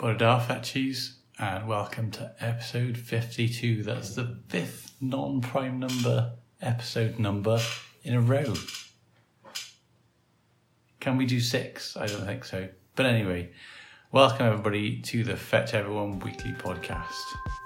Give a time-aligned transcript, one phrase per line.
[0.00, 0.40] Borodar
[1.38, 3.82] and welcome to episode 52.
[3.82, 7.60] That's the fifth non prime number episode number
[8.02, 8.54] in a row.
[11.00, 11.98] Can we do six?
[11.98, 12.70] I don't think so.
[12.96, 13.50] But anyway,
[14.10, 17.59] welcome everybody to the Fetch Everyone weekly podcast.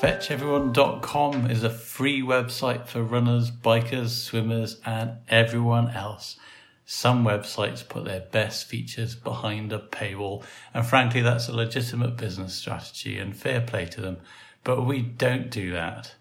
[0.00, 6.36] FetchEveryone.com is a free website for runners, bikers, swimmers, and everyone else.
[6.84, 12.54] Some websites put their best features behind a paywall, and frankly, that's a legitimate business
[12.54, 14.18] strategy and fair play to them.
[14.62, 16.14] But we don't do that.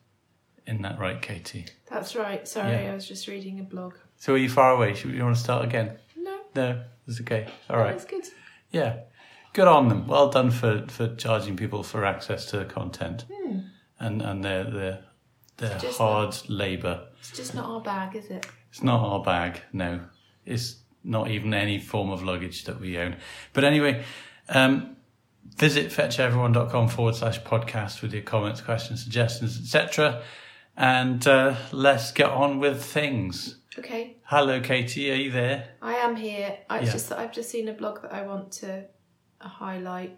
[0.66, 1.68] Isn't that right, Katie?
[1.90, 2.48] That's right.
[2.48, 2.92] Sorry, Yeah.
[2.92, 3.94] I was just reading a blog.
[4.18, 4.96] So are you far away?
[4.96, 5.98] Should you want to start again?
[6.18, 7.48] No, No, it's okay.
[7.70, 7.92] All right.
[7.92, 8.26] that's good.
[8.72, 9.02] Yeah.
[9.54, 10.08] Good on them.
[10.08, 13.60] Well done for, for charging people for access to the content Hmm.
[14.00, 15.00] And, and their, their,
[15.58, 17.08] their hard labour.
[17.20, 18.46] It's just not our bag, is it?
[18.70, 20.02] It's not our bag, no.
[20.46, 23.16] It's not even any form of luggage that we own.
[23.54, 24.04] But anyway,
[24.50, 24.98] um,
[25.56, 30.22] visit fetcheveryone.com forward slash podcast with your comments, questions, suggestions, etc.
[30.76, 33.58] And uh, let's get on with things.
[33.80, 35.12] Okay, Hello, Katie.
[35.12, 35.70] Are you there?
[35.82, 36.58] I am here.
[36.70, 36.92] I Yeah.
[36.92, 38.86] just I've just seen a blog that I want to
[39.40, 40.18] highlight.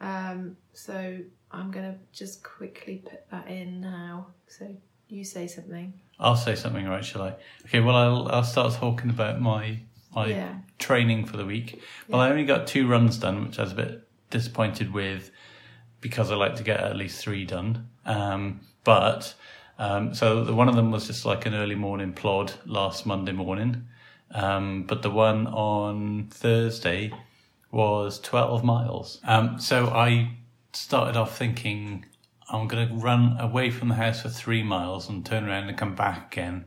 [0.00, 1.18] Um, so
[1.50, 4.28] I'm gonna just quickly put that in now.
[4.46, 4.76] So
[5.08, 5.92] you say something.
[6.18, 7.04] I'll say something, right?
[7.04, 7.34] Shall I?
[7.66, 7.80] Okay.
[7.80, 9.80] Well, I'll I'll start talking about my
[10.14, 10.54] my Yeah.
[10.78, 11.80] training for the week.
[12.08, 15.30] Well, I only got two runs done, which I was a bit disappointed with
[16.00, 17.88] because I like to get at least three done.
[18.04, 19.34] Um, but
[19.78, 23.32] um, so the, one of them was just like an early morning plod last Monday
[23.32, 23.86] morning.
[24.30, 27.12] Um, but the one on Thursday
[27.70, 29.20] was 12 miles.
[29.24, 30.36] Um, so I
[30.72, 32.04] started off thinking
[32.50, 35.76] I'm going to run away from the house for three miles and turn around and
[35.76, 36.64] come back again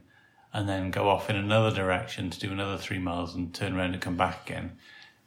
[0.53, 3.93] and then go off in another direction to do another three miles and turn around
[3.93, 4.77] and come back again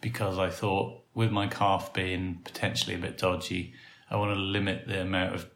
[0.00, 3.72] because I thought with my calf being potentially a bit dodgy,
[4.10, 5.48] I want to limit the amount of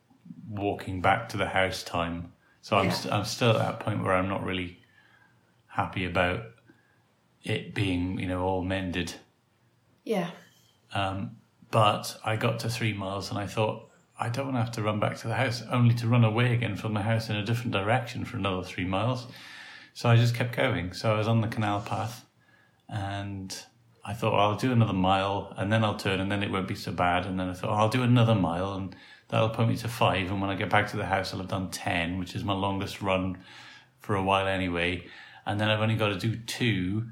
[0.49, 2.33] walking back to the house time.
[2.63, 2.93] So I'm Yeah.
[2.93, 4.81] st- I'm still at that point where I'm not really
[5.67, 6.45] happy about
[7.43, 9.15] it being you know all mended.
[10.05, 10.31] Yeah.
[10.95, 11.37] Um,
[11.71, 14.83] but I got to three miles and I thought I don't want to have to
[14.83, 17.45] run back to the house only to run away again from the house in a
[17.45, 19.27] different direction for another three miles.
[19.95, 20.93] So I just kept going.
[20.93, 22.25] So I was on the canal path
[22.89, 23.57] and
[24.05, 26.67] I thought well, I'll do another mile and then I'll turn and then it won't
[26.67, 27.27] be so bad.
[27.27, 28.97] And then I thought oh, I'll do another mile and
[29.29, 30.31] that'll put me to five.
[30.31, 32.55] And when I get back to the house, I'll have done 10, which is my
[32.55, 33.39] longest run
[34.01, 35.07] for a while anyway.
[35.47, 37.07] And then I've only got to do two.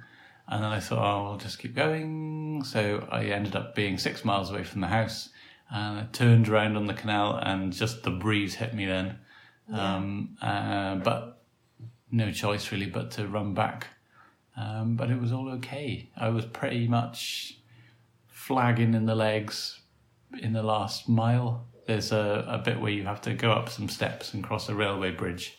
[0.49, 2.63] And then I thought, oh, I'll just keep going.
[2.65, 5.31] So I ended up being six miles away from the house.
[5.71, 9.19] And I turned around on the canal and just the breeze hit me then.
[9.73, 11.43] Um, uh, but
[12.13, 13.89] no choice really but to run back.
[14.57, 16.11] Um, but it was all okay.
[16.17, 17.59] I was pretty much
[18.29, 19.81] flagging in the legs
[20.41, 21.67] in the last mile.
[21.87, 24.75] There's a, a bit where you have to go up some steps and cross a
[24.75, 25.59] railway bridge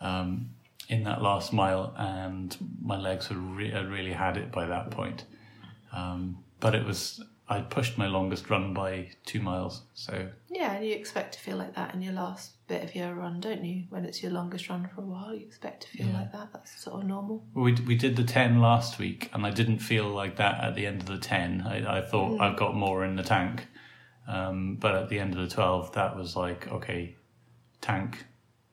[0.00, 0.50] um,
[0.88, 4.90] in that last mile, and my legs had, re- had really had it by that
[4.90, 5.24] point.
[5.92, 9.82] Um, but it was, I pushed my longest run by two miles.
[9.94, 13.14] So Yeah, and you expect to feel like that in your last bit of your
[13.14, 13.84] run, don't you?
[13.90, 16.18] When it's your longest run for a while, you expect to feel Yeah.
[16.20, 16.48] like that.
[16.52, 17.44] That's sort of normal.
[17.54, 20.86] We we did the ten last week, and I didn't feel like that at the
[20.86, 21.62] end of the ten.
[21.66, 23.66] I, I thought I've got more in the tank,
[24.26, 27.16] um, but at the end of the twelve, that was like okay,
[27.82, 28.24] tank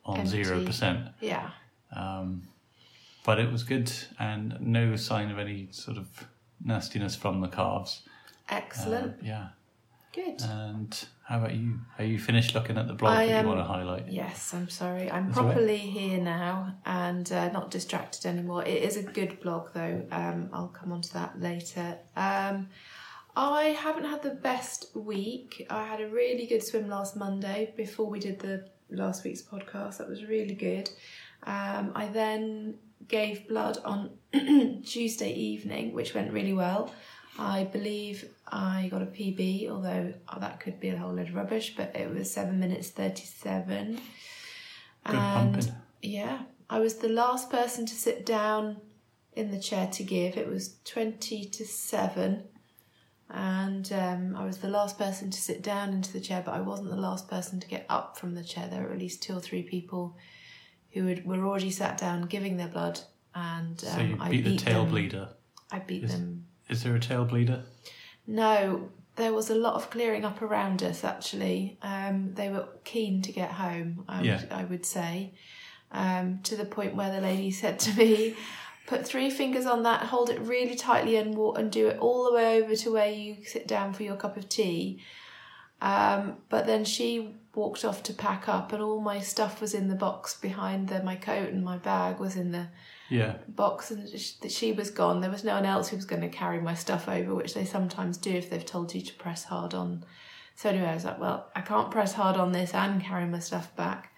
[0.05, 1.07] on zero percent.
[1.19, 1.49] Yeah.
[1.95, 2.47] Um,
[3.25, 6.07] but it was good, and no sign of any sort of
[6.63, 8.01] nastiness from the calves.
[8.49, 9.13] Excellent.
[9.13, 9.47] Uh, yeah.
[10.13, 10.41] Good.
[10.41, 11.79] And how about you?
[11.99, 14.11] Are you finished looking at the blog I that you want to highlight?
[14.11, 15.09] Yes, I'm sorry.
[15.11, 15.53] I'm That's all right.
[15.53, 18.65] properly here now and uh, not distracted anymore.
[18.65, 20.03] It is a good blog though.
[20.11, 21.99] Um, I'll come on to that later.
[22.15, 22.69] Um,
[23.35, 25.67] I haven't had the best week.
[25.69, 29.97] I had a really good swim last Monday before we did the last week's podcast.
[29.97, 30.89] That was really good.
[31.43, 32.75] Um, I then
[33.07, 34.11] gave blood on
[34.85, 36.93] Tuesday evening, which went really well.
[37.37, 41.35] I believe I got a PB, although oh, that could be a whole load of
[41.35, 43.95] rubbish, but it was 7 minutes 37.
[43.95, 44.01] Good
[45.05, 45.73] and pumping.
[46.01, 48.77] yeah, I was the last person to sit down
[49.33, 50.35] in the chair to give.
[50.35, 52.43] It was 20 to 7.
[53.31, 56.61] And um, I was the last person to sit down into the chair, but I
[56.61, 58.67] wasn't the last person to get up from the chair.
[58.67, 60.17] There were at least two or three people
[60.91, 62.99] who had, were already sat down giving their blood,
[63.35, 64.91] and um, So you I beat the tail them.
[64.91, 65.29] bleeder.
[65.71, 66.45] I beat Is- them.
[66.69, 67.63] Is there a tail bleeder?
[68.27, 71.03] No, there was a lot of clearing up around us.
[71.03, 74.03] Actually, um, they were keen to get home.
[74.07, 74.39] I Yeah.
[74.41, 75.33] would, I would say,
[75.91, 78.35] um, to the point where the lady said to me,
[78.87, 82.25] "Put three fingers on that, hold it really tightly, and walk, and do it all
[82.25, 85.01] the way over to where you sit down for your cup of tea."
[85.81, 89.87] Um, but then she walked off to pack up, and all my stuff was in
[89.87, 92.67] the box behind the, my coat, and my bag was in the
[93.09, 93.35] Yeah.
[93.47, 94.07] box, and
[94.51, 95.21] she was gone.
[95.21, 97.65] There was no one else who was going to carry my stuff over, which they
[97.65, 100.05] sometimes do if they've told you to press hard on.
[100.55, 103.39] So anyway, I was like, well, I can't press hard on this and carry my
[103.39, 104.13] stuff back.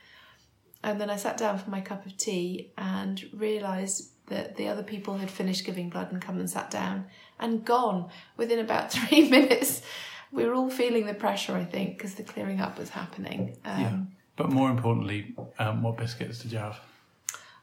[0.83, 4.81] And then I sat down for my cup of tea and realised that the other
[4.81, 7.05] people had finished giving blood and come and sat down
[7.39, 9.83] and gone within about three minutes.
[10.31, 13.57] We were all feeling the pressure, I think, because the clearing up was happening.
[13.65, 13.99] Um, Yeah.
[14.37, 16.79] But more importantly, um, what biscuits did you have?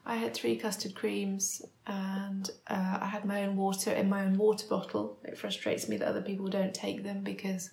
[0.05, 4.37] I had three custard creams and uh, I had my own water in my own
[4.37, 5.19] water bottle.
[5.23, 7.71] It frustrates me that other people don't take them because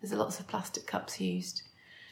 [0.00, 1.62] there's lots of plastic cups used.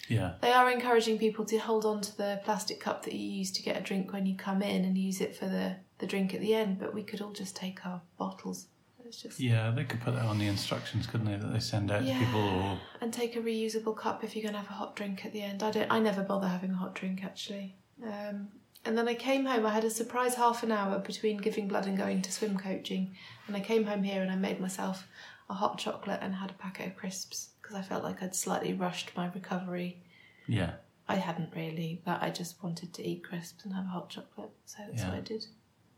[0.09, 0.35] Yeah.
[0.43, 3.63] They are encouraging people to hold on to the plastic cup that you use to
[3.63, 6.41] get a drink when you come in and use it for the, the drink at
[6.41, 8.67] the end, but we could all just take our bottles.
[9.15, 11.91] It's just Yeah, they could put that on the instructions, couldn't they, that they send
[11.91, 12.19] out Yeah.
[12.19, 14.97] to people or and take a reusable cup if you're going to have a hot
[14.97, 15.63] drink at the end.
[15.63, 15.91] I don't.
[15.91, 17.77] I never bother having a hot drink actually.
[18.03, 18.49] Um,
[18.85, 19.65] and then I came home.
[19.65, 23.15] I had a surprise half an hour between giving blood and going to swim coaching.
[23.47, 25.07] And I came home here and I made myself
[25.49, 28.73] a hot chocolate and had a packet of crisps because I felt like I'd slightly
[28.75, 30.03] rushed my recovery.
[30.49, 30.73] Yeah.
[31.09, 34.51] I hadn't really, but I just wanted to eat crisps and have a hot chocolate,
[34.65, 35.11] so that's Yeah.
[35.11, 35.47] what I did.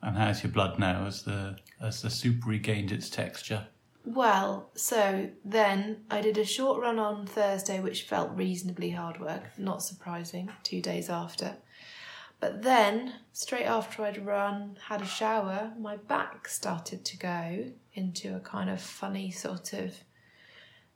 [0.02, 3.66] And how's your blood now as the as the soup regained its texture?
[4.04, 9.42] Well, so then I did a short run on Thursday, which felt reasonably hard work,
[9.58, 11.56] not surprising, two days after.
[12.38, 18.36] But then, straight after I'd run, had a shower, my back started to go into
[18.36, 19.94] a kind of funny sort of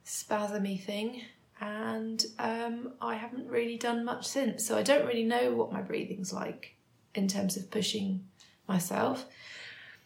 [0.05, 1.23] spasmy thing.
[1.59, 4.65] And um, I haven't really done much since.
[4.65, 6.75] So I don't really know what my breathing's like
[7.13, 8.23] in terms of pushing
[8.71, 9.25] myself.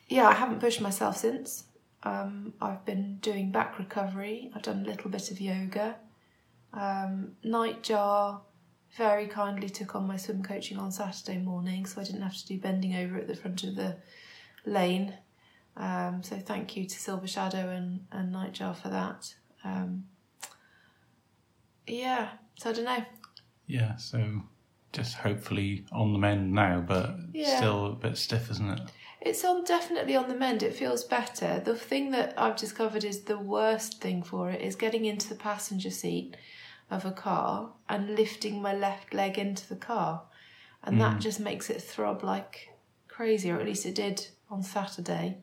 [0.07, 1.65] Yeah, I haven't pushed myself since.
[2.03, 4.51] Um, I've been doing back recovery.
[4.53, 5.95] I've done a little bit of yoga.
[6.73, 8.41] Um, Nightjar
[8.97, 12.47] very kindly took on my swim coaching on Saturday morning, so I didn't have to
[12.47, 13.97] do bending over at the front of the
[14.65, 15.13] lane.
[15.77, 19.33] Um, so thank you to Silver Shadow and, and Nightjar for that.
[19.63, 20.05] Um,
[21.87, 23.05] yeah, so I don't know.
[23.67, 24.43] Yeah, so
[24.95, 27.57] just hopefully on the mend now, but Yeah.
[27.57, 28.79] still a bit stiff, isn't it?
[29.21, 30.63] It's on definitely on the mend.
[30.63, 31.59] It feels better.
[31.59, 35.35] The thing that I've discovered is the worst thing for it is getting into the
[35.35, 36.37] passenger seat
[36.91, 40.23] of a car and lifting my left leg into the car,
[40.83, 42.69] and that just makes it throb like
[43.07, 45.39] crazy, or at least it did on Saturday.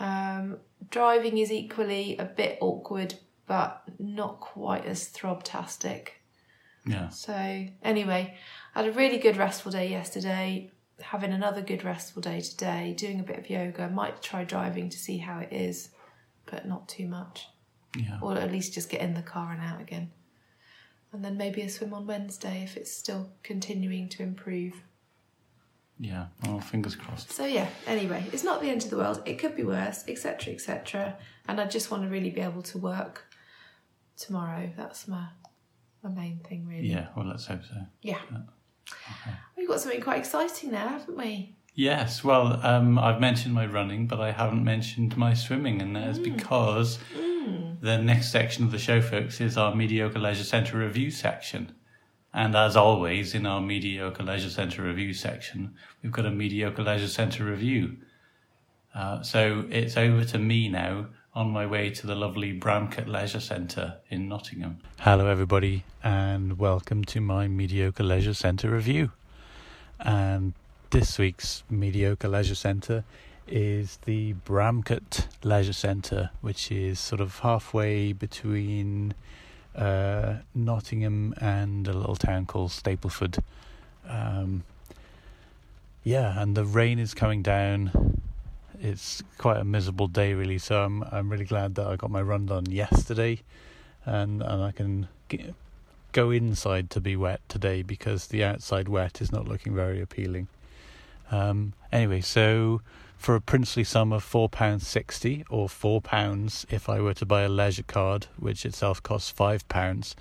[0.00, 0.58] Um,
[0.90, 3.14] driving is equally a bit awkward,
[3.46, 6.19] but not quite as throbtastic.
[6.86, 7.08] Yeah.
[7.10, 8.36] So anyway,
[8.74, 10.70] I had a really good restful day yesterday.
[11.00, 12.94] Having another good restful day today.
[12.96, 13.88] Doing a bit of yoga.
[13.88, 15.90] Might try driving to see how it is,
[16.46, 17.48] but not too much.
[17.96, 18.18] Yeah.
[18.22, 20.10] Or at least just get in the car and out again.
[21.12, 24.74] And then maybe a swim on Wednesday if it's still continuing to improve.
[25.98, 26.26] Yeah.
[26.44, 27.32] Well, fingers crossed.
[27.32, 27.68] So yeah.
[27.86, 29.22] Anyway, it's not the end of the world.
[29.26, 31.16] It could be worse, etc., etc.
[31.46, 33.26] And I just want to really be able to work
[34.16, 34.70] tomorrow.
[34.76, 35.26] That's my
[36.02, 36.88] my main thing, really.
[36.88, 37.08] Yeah.
[37.16, 37.76] Well, let's hope so.
[38.02, 38.18] Yeah.
[39.56, 41.54] We've got something quite exciting there, haven't we?
[41.74, 46.08] Yes, well, um, I've mentioned my running, but I haven't mentioned my swimming, and that
[46.08, 46.98] is because
[47.80, 51.72] the next section of the show, folks, is our Mediocre Leisure Centre review section.
[52.34, 57.08] And as always, in our Mediocre Leisure Centre review section, we've got a Mediocre Leisure
[57.08, 57.96] Centre review.
[58.94, 63.40] Uh, so it's over to me now on my way to the lovely Bramcote Leisure
[63.40, 64.78] Centre in Nottingham.
[64.98, 69.12] Hello, everybody, and welcome to my Mediocre Leisure Centre review.
[70.00, 70.54] And
[70.90, 73.04] this week's Mediocre Leisure Centre
[73.46, 79.14] is the Bramcote Leisure Centre, which is sort of halfway between
[79.76, 83.38] uh, Nottingham and a little town called Stapleford.
[84.08, 84.64] Um,
[86.02, 88.20] yeah, and the rain is coming down.
[88.82, 90.56] It's quite a miserable day, really.
[90.58, 93.42] So I'm I'm really glad that I got my run done yesterday,
[94.06, 95.54] and and I can get,
[96.12, 100.48] go inside to be wet today because the outside wet is not looking very appealing.
[101.30, 102.80] Um, anyway, so
[103.18, 107.26] for a princely sum of four pounds sixty, or four pounds if I were to
[107.26, 110.16] buy a leisure card, which itself costs five pounds,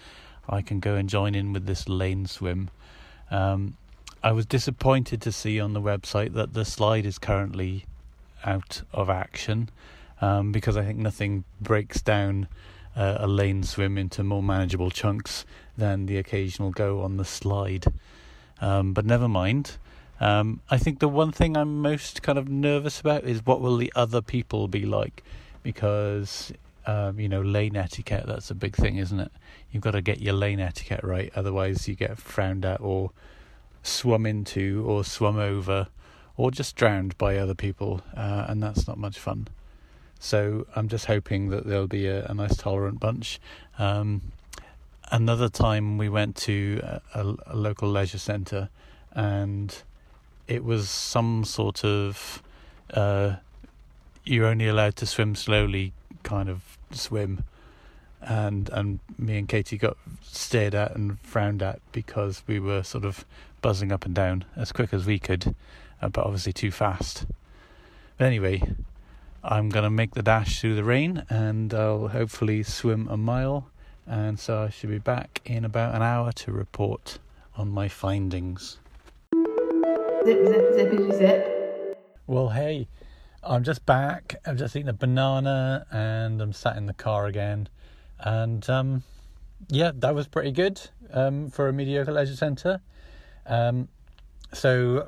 [0.50, 2.70] I can go and join in with this lane swim.
[3.32, 3.78] Um,
[4.22, 7.86] I was disappointed to see on the website that the slide is currently
[8.46, 9.70] out of action
[10.22, 12.48] um, because I think nothing breaks down
[12.96, 15.46] uh, a lane swim into more manageable chunks
[15.78, 17.86] than the occasional go on the slide.
[18.62, 19.78] Um, but never mind.
[20.20, 23.78] Um, I think the one thing I'm most kind of nervous about is what will
[23.78, 25.24] the other people be like,
[25.64, 26.52] because
[26.86, 29.32] um, you know lane etiquette that's a big thing, isn't it?
[29.72, 33.12] You've got to get your lane etiquette right, otherwise you get frowned at or
[33.82, 35.88] swum into or swum over
[36.40, 39.46] or just drowned by other people, uh, and that's not much fun.
[40.20, 43.42] So I'm just hoping that there'll be a, a nice tolerant bunch.
[43.78, 44.22] Um,
[45.12, 46.80] another time we went to
[47.14, 48.70] a, a local leisure centre
[49.12, 49.84] and
[50.48, 52.42] it was some sort of
[52.94, 53.36] uh,
[54.24, 55.92] you're only allowed to swim slowly
[56.24, 57.44] kind of swim
[58.22, 63.04] and and me and Katie got stared at and frowned at because we were sort
[63.04, 63.26] of
[63.62, 65.54] buzzing up and down as quick as we could
[66.02, 67.26] uh, but obviously too fast
[68.18, 68.62] but anyway
[69.44, 73.70] I'm going to make the dash through the rain and I'll hopefully swim a mile
[74.06, 77.20] and so I should be back in about an hour to report
[77.56, 78.80] on my findings
[80.26, 81.98] Zip, zip, zippity zip.
[82.28, 82.90] Well, hey,
[83.42, 84.36] I'm just back.
[84.46, 87.70] I've just eaten a banana and I'm sat in the car again.
[88.20, 89.04] And um,
[89.70, 90.82] yeah, that was pretty good
[91.14, 92.82] um, for a mediocre leisure centre.
[93.46, 93.88] Um,
[94.52, 95.08] so,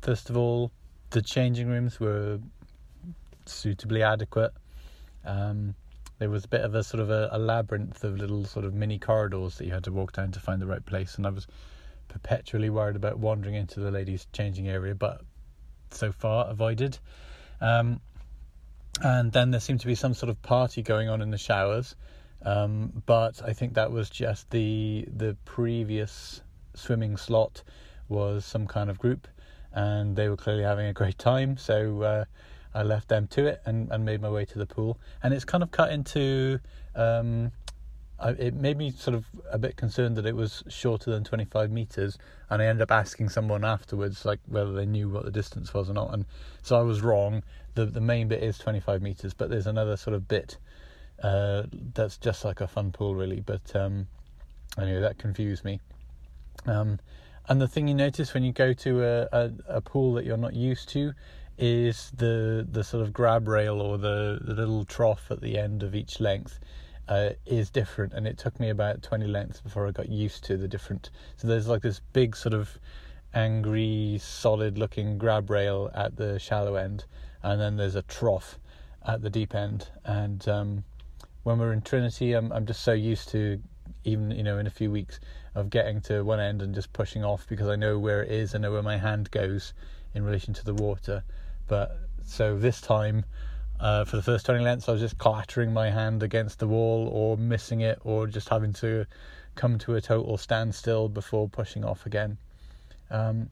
[0.00, 0.70] first of all,
[1.10, 2.38] the changing rooms were
[3.46, 4.52] suitably adequate.
[5.24, 5.74] Um,
[6.18, 8.74] there was a bit of a sort of a, a labyrinth of little sort of
[8.74, 11.30] mini corridors that you had to walk down to find the right place, and I
[11.30, 11.46] was
[12.08, 15.22] perpetually worried about wandering into the ladies' changing area, but
[15.90, 16.98] so far avoided.
[17.60, 18.00] Um,
[19.02, 21.96] and then there seemed to be some sort of party going on in the showers,
[22.42, 26.42] um, but I think that was just the the previous
[26.74, 27.62] swimming slot
[28.08, 29.28] was some kind of group,
[29.72, 31.56] and they were clearly having a great time.
[31.56, 32.24] So uh,
[32.74, 35.44] I left them to it and, and made my way to the pool, and it's
[35.44, 36.60] kind of cut into.
[36.94, 37.52] Um,
[38.18, 41.70] I, it made me sort of a bit concerned that it was shorter than 25
[41.70, 42.18] meters,
[42.50, 45.88] and I ended up asking someone afterwards, like whether they knew what the distance was
[45.88, 46.26] or not, and
[46.62, 47.42] so I was wrong.
[47.74, 50.58] the The main bit is 25 meters, but there's another sort of bit
[51.22, 53.40] uh, that's just like a fun pool, really.
[53.40, 54.06] But um,
[54.78, 55.80] anyway, that confused me.
[56.66, 56.98] Um,
[57.50, 60.36] and the thing you notice when you go to a, a, a pool that you're
[60.36, 61.12] not used to
[61.58, 65.82] is the the sort of grab rail or the, the little trough at the end
[65.82, 66.60] of each length
[67.08, 70.56] uh, is different, and it took me about 20 lengths before I got used to
[70.56, 71.10] the different.
[71.36, 72.78] So there's like this big sort of
[73.34, 77.04] angry, solid-looking grab rail at the shallow end,
[77.42, 78.60] and then there's a trough
[79.04, 79.88] at the deep end.
[80.04, 80.84] And um,
[81.42, 83.60] when we're in Trinity, I'm I'm just so used to
[84.04, 85.18] even you know in a few weeks
[85.54, 88.54] of getting to one end and just pushing off because I know where it is,
[88.54, 89.72] I know where my hand goes
[90.14, 91.24] in relation to the water.
[91.68, 93.24] But so this time
[93.80, 97.08] uh, for the first 20 lengths, I was just clattering my hand against the wall
[97.12, 99.06] or missing it or just having to
[99.54, 102.38] come to a total standstill before pushing off again.
[103.10, 103.50] Um,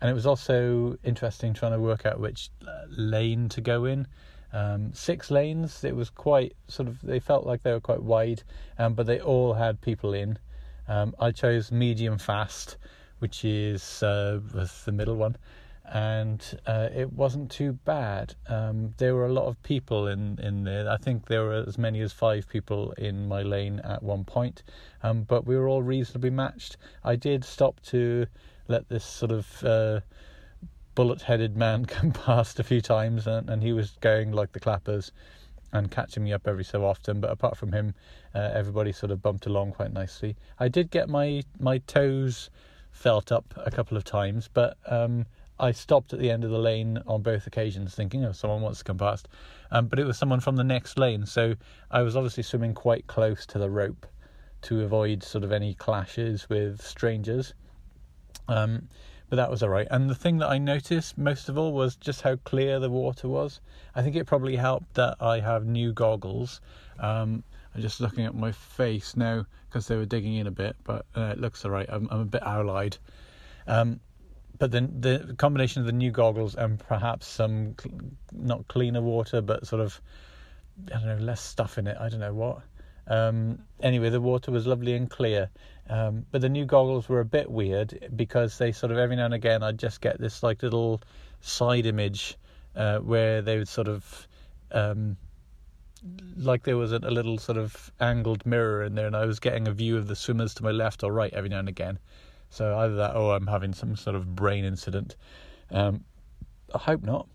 [0.00, 4.06] and it was also interesting trying to work out which uh, lane to go in.
[4.52, 8.42] Um, six lanes, it was quite sort of, they felt like they were quite wide,
[8.78, 10.38] um, but they all had people in.
[10.88, 12.76] Um, I chose medium fast,
[13.18, 14.40] which is uh,
[14.84, 15.36] the middle one
[15.92, 18.34] and uh, it wasn't too bad.
[18.48, 20.90] Um, there were a lot of people in, in there.
[20.90, 24.62] I think there were as many as five people in my lane at one point,
[25.02, 26.76] um, but we were all reasonably matched.
[27.04, 28.26] I did stop to
[28.68, 30.00] let this sort of uh,
[30.94, 34.60] bullet headed man come past a few times, and, and he was going like the
[34.60, 35.12] clappers
[35.72, 37.20] and catching me up every so often.
[37.20, 37.94] But apart from him,
[38.34, 40.36] uh, everybody sort of bumped along quite nicely.
[40.58, 42.50] I did get my, my toes
[42.92, 45.26] felt up a couple of times, but um,
[45.58, 48.78] I stopped at the end of the lane on both occasions, thinking, "Oh, someone wants
[48.78, 49.28] to come past,"
[49.70, 51.26] um, but it was someone from the next lane.
[51.26, 51.54] So
[51.90, 54.06] I was obviously swimming quite close to the rope
[54.62, 57.54] to avoid sort of any clashes with strangers.
[58.48, 58.88] Um,
[59.28, 59.88] but that was all right.
[59.90, 63.28] And the thing that I noticed most of all was just how clear the water
[63.28, 63.60] was.
[63.94, 66.60] I think it probably helped that I have new goggles.
[66.98, 67.42] Um,
[67.74, 71.06] I'm just looking at my face now because they were digging in a bit, but
[71.16, 71.86] uh, it looks all right.
[71.88, 72.96] I'm, I'm a bit owl-eyed.
[73.66, 74.00] Um,
[74.58, 77.98] but then the combination of the new goggles and perhaps some cl-
[78.32, 80.00] not cleaner water, but sort of
[80.92, 81.96] I don't know less stuff in it.
[81.98, 82.62] I don't know what.
[83.08, 85.50] Um, anyway, the water was lovely and clear,
[85.88, 89.26] um, but the new goggles were a bit weird because they sort of every now
[89.26, 91.00] and again I'd just get this like little
[91.40, 92.36] side image
[92.74, 94.26] uh, where they would sort of
[94.72, 95.16] um,
[96.36, 99.40] like there was a, a little sort of angled mirror in there, and I was
[99.40, 101.98] getting a view of the swimmers to my left or right every now and again.
[102.50, 105.16] So either that or I'm having some sort of brain incident.
[105.70, 106.04] Um,
[106.74, 107.28] I hope not.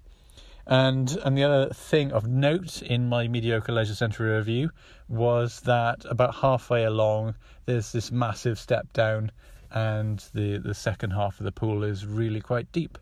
[0.67, 4.71] And and the other thing of note in my mediocre leisure centre review
[5.07, 9.31] was that about halfway along there's this massive step down
[9.71, 12.97] and the the second half of the pool is really quite deep.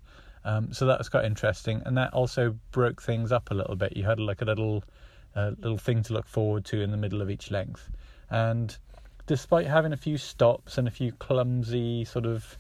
[0.45, 3.97] Um, so that was quite interesting, and that also broke things up a little bit.
[3.97, 4.83] You had like a little
[5.35, 7.89] little thing to look forward to in the middle of each length,
[8.29, 8.77] and
[9.27, 12.57] despite having a few stops and a few clumsy sort of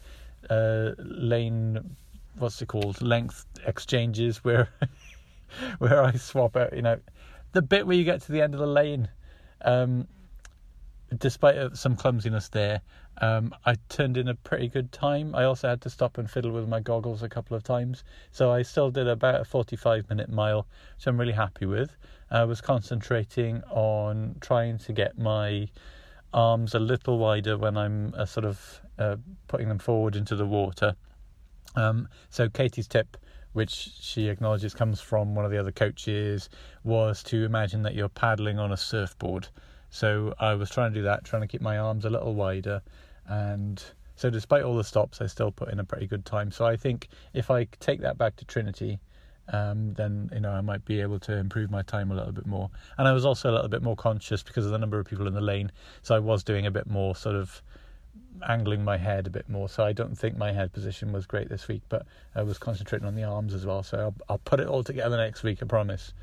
[0.49, 1.95] uh, lane,
[2.39, 4.69] what's it called, length exchanges where
[5.79, 6.99] where I swap out, you know,
[7.51, 9.09] the bit where you get to the end of the lane.
[9.61, 10.07] Um,
[11.17, 12.81] despite some clumsiness there,
[13.21, 15.35] um, I turned in a pretty good time.
[15.35, 18.51] I also had to stop and fiddle with my goggles a couple of times, so
[18.51, 21.95] I still did about a 45 minute mile, which I'm really happy with.
[22.31, 25.67] I was concentrating on trying to get my
[26.31, 29.15] arms a little wider when I'm uh, sort of uh,
[29.47, 30.95] putting them forward into the water.
[31.75, 33.17] Um, so Katie's tip,
[33.53, 36.49] which she acknowledges comes from one of the other coaches,
[36.83, 39.47] was to imagine that you're paddling on a surfboard.
[39.89, 42.81] So I was trying to do that, trying to keep my arms a little wider,
[43.27, 43.83] and
[44.15, 46.51] so despite all the stops, I still put in a pretty good time.
[46.51, 48.99] So I think if I take that back to Trinity,
[49.51, 52.45] um, then you know I might be able to improve my time a little bit
[52.45, 52.69] more.
[52.97, 55.25] And I was also a little bit more conscious because of the number of people
[55.25, 55.71] in the lane,
[56.01, 57.61] so I was doing a bit more sort of
[58.47, 59.69] angling my head a bit more.
[59.69, 63.07] So I don't think my head position was great this week, but I was concentrating
[63.07, 63.83] on the arms as well.
[63.83, 66.13] So I'll, I'll put it all together next week, I promise.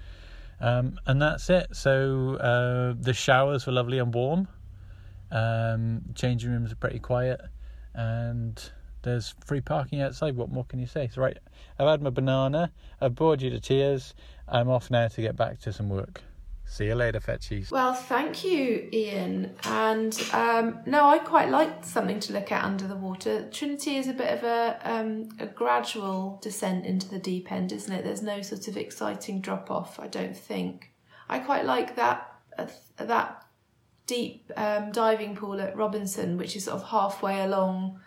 [0.61, 1.69] Um, and that's it.
[1.73, 4.49] So uh, the showers were lovely and warm.
[5.31, 7.41] Um, changing rooms are pretty quiet,
[7.95, 8.63] and
[9.03, 10.37] there's free parking outside.
[10.37, 11.09] What more can you say?
[11.13, 11.37] So right,
[11.79, 12.73] I've had my banana.
[13.01, 14.15] I've bored you to tears.
[14.49, 16.23] I'm off now to get back to some work.
[16.69, 17.71] See you later, Fetchies.
[17.71, 19.55] Well, thank you, Ian.
[19.65, 23.49] And um, no, I quite like something to look at under the water.
[23.51, 27.93] Trinity is a bit of a um, a gradual descent into the deep end, isn't
[27.93, 28.05] it?
[28.05, 29.99] There's no sort of exciting drop off.
[29.99, 30.93] I don't think.
[31.29, 32.67] I quite like that uh,
[32.99, 33.45] that
[34.07, 38.01] deep um, diving pool at Robinson, which is sort of halfway along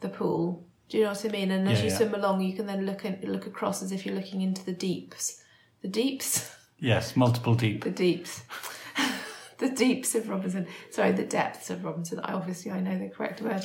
[0.00, 0.66] the pool.
[0.88, 1.50] Do you know what I mean?
[1.50, 1.96] And as Yeah, you yeah.
[1.96, 4.72] swim along, you can then look at, look across as if you're looking into the
[4.74, 5.40] deeps.
[5.80, 6.54] The deeps.
[6.82, 7.84] Yes, multiple deep.
[7.84, 8.42] the deeps.
[9.58, 10.66] The deeps of robinson.
[10.90, 12.18] Sorry the depths of robinson.
[12.18, 13.62] I obviously i know the correct word.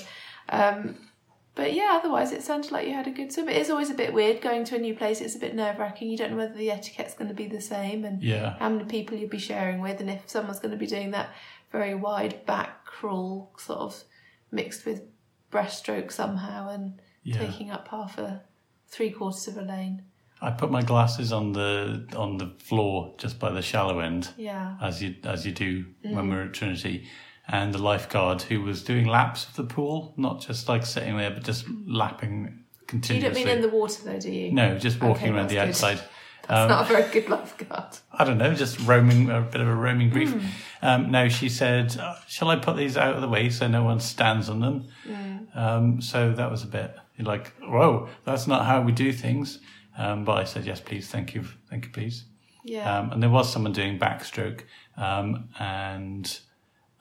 [0.47, 0.95] Um,
[1.55, 3.49] but yeah otherwise it sounded like you had a good swim.
[3.49, 5.21] It is always a bit weird going to a new place.
[5.21, 6.07] It's a bit nerve-wracking.
[6.07, 8.57] You don't know whether the etiquette's going to be the same and Yeah.
[8.59, 11.29] how many people you'll be sharing with and if someone's going to be doing that
[11.71, 14.03] very wide back crawl sort of
[14.51, 15.01] mixed with
[15.51, 17.39] breaststroke somehow and Yeah.
[17.39, 18.43] taking up half a
[18.87, 20.03] three quarters of a lane
[20.41, 24.75] I put my glasses on the on the floor just by the shallow end, yeah
[24.81, 26.13] as you as you do Mm.
[26.15, 27.07] when we're at Trinity,
[27.47, 31.31] and the lifeguard who was doing laps of the pool, not just like sitting there,
[31.31, 33.15] but just lapping continuously.
[33.41, 35.55] you don't mean in the water though do you no, just walking Okay, around the
[35.55, 35.69] good.
[35.69, 35.97] outside.
[36.47, 39.67] that's Um, not a very good lifeguard I don't know, just roaming, a bit of
[39.67, 40.31] a roaming brief.
[40.33, 40.47] Hmm.
[40.81, 43.83] Um, now she said, "Uh, "Shall I put these out of the way so no
[43.83, 45.37] one stands on them?" Hmm.
[45.59, 49.59] Um, so that was a bit like, "Whoa, that's not how we do things."
[49.97, 52.25] Um, but I said, "Yes, please, thank you, thank you, please."
[52.63, 54.61] yeah Um, and there was someone doing backstroke,
[54.97, 56.39] um, and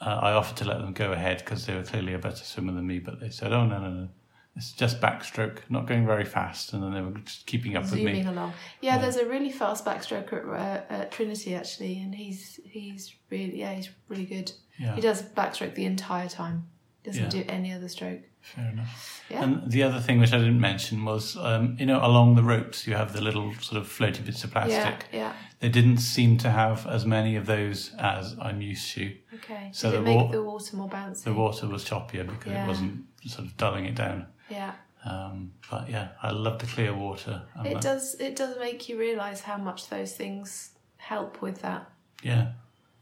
[0.01, 2.73] uh, I offered to let them go ahead because they were clearly a better swimmer
[2.73, 2.99] than me.
[3.01, 4.09] But they said, "Oh no, no, no,
[4.55, 7.95] it's just backstroke, not going very fast." And then they were just keeping up with
[7.95, 8.23] me.
[8.23, 8.53] along.
[8.81, 13.59] Yeah, there's a really fast backstroker at, uh, at Trinity actually, and he's he's really
[13.61, 14.53] yeah he's really good.
[14.79, 14.95] Yeah.
[14.95, 16.69] He does backstroke the entire time.
[17.03, 17.43] Doesn't Yeah.
[17.43, 18.21] do any other stroke.
[18.55, 19.23] Fair enough.
[19.29, 19.43] Yeah.
[19.43, 22.87] And the other thing which I didn't mention was, um, you know, along the ropes
[22.87, 25.07] you have the little sort of floaty bits of plastic.
[25.13, 25.33] Yeah, yeah.
[25.61, 29.15] They didn't seem to have as many of those as I'm used to.
[29.35, 29.71] Okay.
[29.73, 31.25] So Did the wa- the water more bouncy?
[31.25, 32.65] The water was choppier because Yeah.
[32.65, 34.27] it wasn't sort of dulling it down.
[34.49, 34.73] yeah.
[35.05, 37.43] Um, but yeah, I love the clear water.
[37.55, 38.15] And It does.
[38.19, 41.89] It does make you realise how much those things help with that.
[42.23, 42.53] Yeah,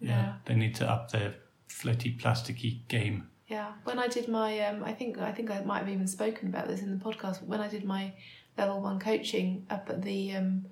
[0.00, 0.33] yeah, Yeah.
[0.44, 1.35] They need to up their
[1.68, 3.28] floaty plasticky game.
[3.46, 6.48] Yeah, when I did my, um, I think I think I might have even spoken
[6.48, 7.42] about this in the podcast.
[7.42, 8.12] When I did my
[8.57, 10.64] level one coaching up at the um,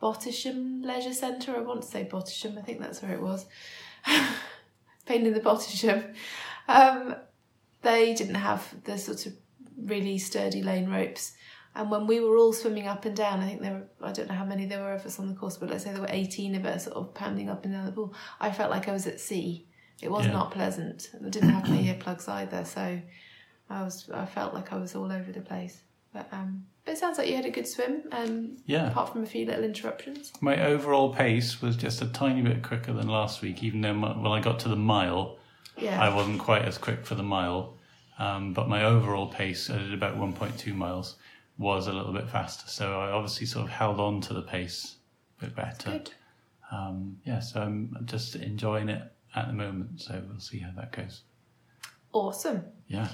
[0.00, 3.46] Bottisham Leisure Centre, I want to say Bottisham, I think that's where it was.
[5.06, 6.14] Pain in the Bottisham.
[6.68, 7.16] Um,
[7.82, 9.32] they didn't have the sort of
[9.76, 11.34] really sturdy lane ropes.
[11.74, 14.28] And when we were all swimming up and down, I think there were, I don't
[14.28, 16.06] know how many there were of us on the course, but let's say there were
[16.08, 18.14] 18 of us sort of pounding up and down the pool.
[18.40, 19.66] I felt like I was at sea.
[20.02, 20.32] It was Yeah.
[20.32, 21.10] not pleasant.
[21.24, 23.00] I didn't have my earplugs either, so
[23.70, 25.82] I was I felt like I was all over the place.
[26.12, 28.90] But um, but it sounds like you had a good swim, um, Yeah.
[28.90, 30.32] apart from a few little interruptions.
[30.40, 34.12] My overall pace was just a tiny bit quicker than last week, even though my,
[34.16, 35.38] when I got to the mile,
[35.78, 37.74] Yeah, I wasn't quite as quick for the mile.
[38.18, 41.16] Um, but my overall pace, I did about 1.2 miles,
[41.58, 42.68] was a little bit faster.
[42.68, 44.96] So I obviously sort of held on to the pace
[45.40, 45.90] a bit better.
[45.90, 46.12] good.
[46.70, 49.02] Um, yeah, so I'm just enjoying it
[49.34, 50.00] at the moment.
[50.00, 51.22] So we'll see how that goes.
[52.12, 52.64] Awesome.
[52.86, 53.08] Yeah.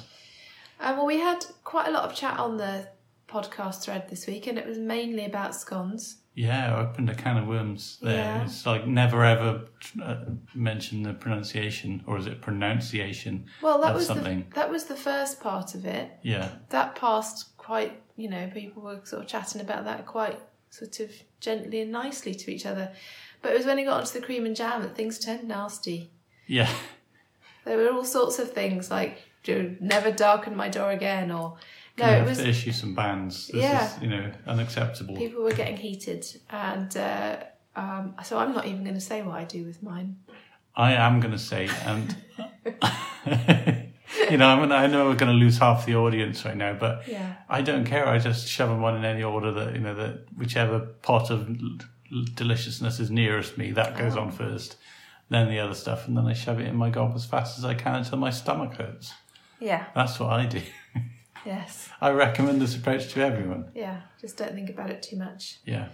[0.79, 2.89] Um, well, we had quite a lot of chat on the
[3.29, 6.17] podcast thread this week, and it was mainly about scones.
[6.35, 8.15] Yeah, I opened a can of worms there.
[8.15, 8.45] Yeah.
[8.45, 9.67] It's like never ever
[10.03, 13.47] uh, mention the pronunciation, or is it pronunciation?
[13.63, 14.47] Well, that was something.
[14.51, 16.11] the that was the first part of it.
[16.23, 20.39] Yeah, That passed quite, you know, people were sort of chatting about that quite
[20.71, 22.93] sort of gently and nicely to each other.
[23.43, 26.11] But it was when it got onto the cream and jam that things turned nasty.
[26.47, 26.69] yeah,
[27.65, 29.19] There were all sorts of things like
[29.81, 31.57] never darken my door again, or
[31.99, 33.49] no, it was to issue some bans.
[33.49, 33.97] This Yeah.
[33.97, 35.17] is, you know, unacceptable.
[35.17, 37.37] people were getting heated, and uh,
[37.77, 40.17] um, so I'm not even going to say what I do with mine.
[40.77, 42.17] I am going to say, and
[44.31, 46.75] you know, I, mean, I know we're going to lose half the audience right now,
[46.75, 47.35] but Yeah.
[47.49, 48.07] I don't care.
[48.07, 51.49] I just shove them on in any order that you know that whichever pot of
[52.35, 54.21] deliciousness is nearest me that goes Oh.
[54.21, 54.77] on first,
[55.29, 57.65] then the other stuff, and then I shove it in my gob as fast as
[57.65, 59.13] I can until my stomach hurts.
[59.61, 59.87] Yeah.
[59.95, 60.63] That's what I do.
[61.47, 61.89] Yes.
[62.01, 63.71] I recommend this approach to everyone.
[63.75, 64.01] Yeah.
[64.21, 65.59] Just don't think about it too much.
[65.65, 65.89] Yeah,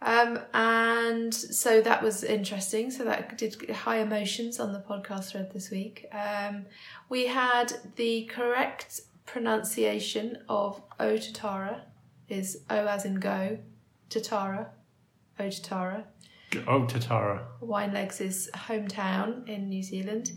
[0.00, 2.90] Um, and so that was interesting.
[2.90, 6.06] So that did high emotions on the podcast thread this week.
[6.12, 6.66] Um,
[7.08, 11.82] we had the correct pronunciation of O Tatara
[12.28, 13.58] is O as in go,
[14.10, 14.68] Tatara,
[15.48, 16.04] Tatara.
[16.66, 17.44] oh Tatara.
[17.60, 20.32] Wine Legs' hometown in New Zealand.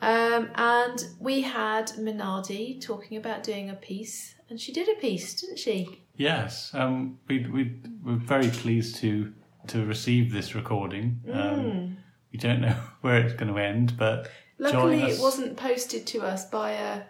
[0.00, 5.40] Um, and we had Minardi talking about doing a piece, and she did a piece,
[5.40, 6.04] didn't she?
[6.16, 9.32] Yes, um, we we we're very pleased to
[9.68, 11.20] to receive this recording.
[11.32, 11.96] Um,
[12.32, 16.48] We don't know where it's going to end, but Luckily, it wasn't posted to us
[16.50, 17.02] by a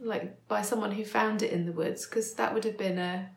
[0.00, 3.30] like by someone who found it in the woods, because that would have been a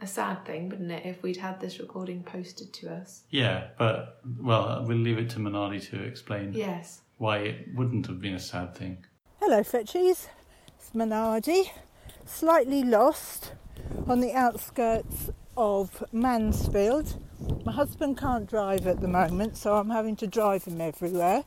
[0.00, 3.22] a sad thing, wouldn't it, if we'd had this recording posted to us?
[3.30, 7.02] Yeah, but well, we'll leave it to Minardi to explain Yes.
[7.18, 9.04] why it wouldn't have been a sad thing.
[9.40, 10.28] Hello, Fetchies.
[10.76, 11.70] It's Minardi,
[12.26, 13.52] slightly lost
[14.06, 17.20] on the outskirts of Mansfield.
[17.64, 21.44] My husband can't drive at the moment, so I'm having to drive him everywhere.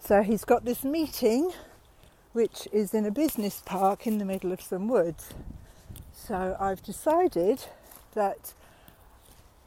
[0.00, 1.50] So he's got this meeting,
[2.32, 5.30] which is in a business park in the middle of some woods.
[6.26, 7.66] So I've decided
[8.14, 8.52] that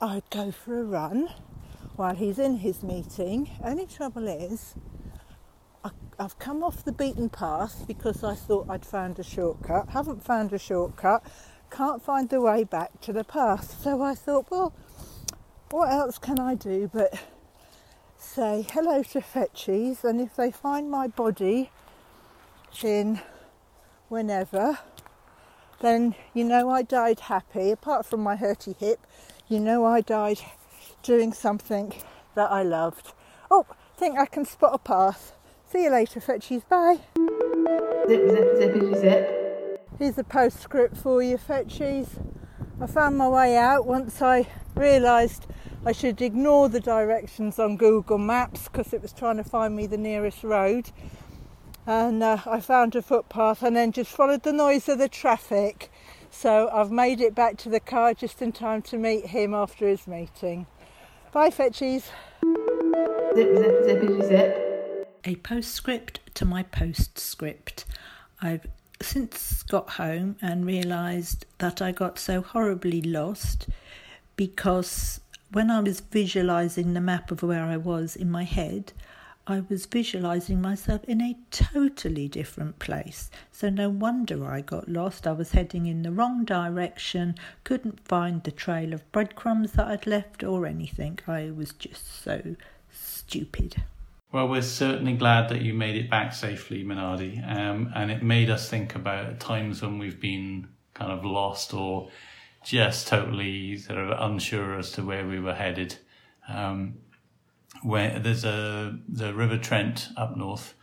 [0.02, 1.30] I'd go for a run
[1.96, 3.50] while he's in his meeting.
[3.64, 4.76] Only trouble is,
[5.86, 9.88] I- I've come off the beaten path because I thought I'd found a shortcut.
[9.92, 11.24] Haven't found a shortcut.
[11.72, 13.82] Can't find the way back to the path.
[13.82, 14.74] So I thought, well,
[15.72, 17.14] what else can I do but
[18.18, 21.72] say hello to Fetchies and if they find my body
[22.82, 23.22] then
[24.10, 24.80] whenever,
[25.82, 27.72] then you know I died happy.
[27.72, 29.06] Apart from my hurty hip,
[29.48, 30.40] you know I died
[31.04, 31.94] doing something
[32.36, 33.14] that I loved.
[33.50, 33.66] Oh,
[33.98, 35.34] think I can spot a path.
[35.72, 36.68] See you later, Fetchies.
[36.68, 37.00] Bye.
[38.08, 39.40] Zip, zip, zippity zip.
[40.00, 42.08] Here's a postscript for you, Fetchies.
[42.82, 45.46] I found my way out once I realised
[45.86, 49.86] I should ignore the directions on Google Maps because it was trying to find me
[49.86, 50.92] the nearest road.
[51.88, 55.92] And uh, I found a footpath and then just followed the noise of the traffic.
[56.30, 59.88] So I've made it back to the car just in time to meet him after
[59.88, 60.68] his meeting.
[61.32, 62.04] Bye, Fetchies.
[63.36, 65.10] Zip, zip, zippity zip.
[65.26, 67.86] a postscript to my postscript.
[68.42, 68.66] I've
[69.02, 73.68] since got home and realised that I got so horribly lost
[74.36, 78.94] because when I was visualising the map of where I was in my head,
[79.50, 83.32] I was visualising myself in a totally different place.
[83.52, 85.26] So no wonder I got lost.
[85.26, 87.34] I was heading in the wrong direction,
[87.64, 91.18] couldn't find the trail of breadcrumbs that I'd left or anything.
[91.26, 92.56] I was just so
[92.92, 93.82] stupid.
[94.32, 98.52] Well, we're certainly glad that you made it back safely, Minardi, um, and it made
[98.52, 102.10] us think about times when we've been kind of lost or
[102.64, 105.96] just totally sort of unsure as to where we were headed.
[106.48, 107.00] Um,
[107.82, 110.74] where there's a the River Trent up north.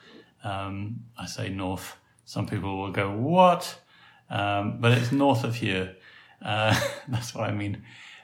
[0.44, 1.96] Um, I say north.
[2.24, 3.78] Some people will go what,
[4.30, 5.96] um, but it's north of here.
[6.42, 6.78] Uh,
[7.08, 7.82] that's what I mean.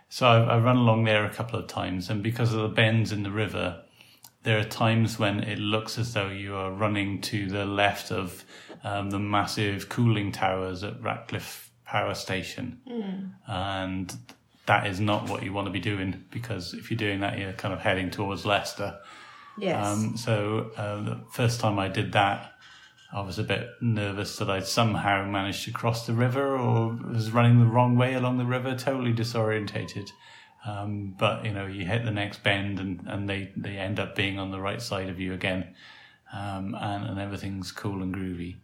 [0.09, 3.13] So I've, I've run along there a couple of times, and because of the bends
[3.13, 3.83] in the river,
[4.43, 8.45] there are times when it looks as though you are running to the left of
[8.85, 12.81] um, the massive cooling towers at Ratcliffe Power Station.
[13.47, 14.17] And
[14.67, 17.53] that is not what you want to be doing because if you're doing that, you're
[17.53, 18.99] kind of heading towards Leicester.
[19.59, 19.87] Yes.
[19.87, 22.53] Um, so uh, the first time I did that,
[23.13, 27.31] I was a bit nervous that I'd somehow managed to cross the river or was
[27.31, 30.11] running the wrong way along the river, totally disorientated.
[30.65, 34.15] Um, but you know, you hit the next bend and, and they, they end up
[34.15, 35.75] being on the right side of you again.
[36.33, 38.57] Um, and, and everything's cool and groovy.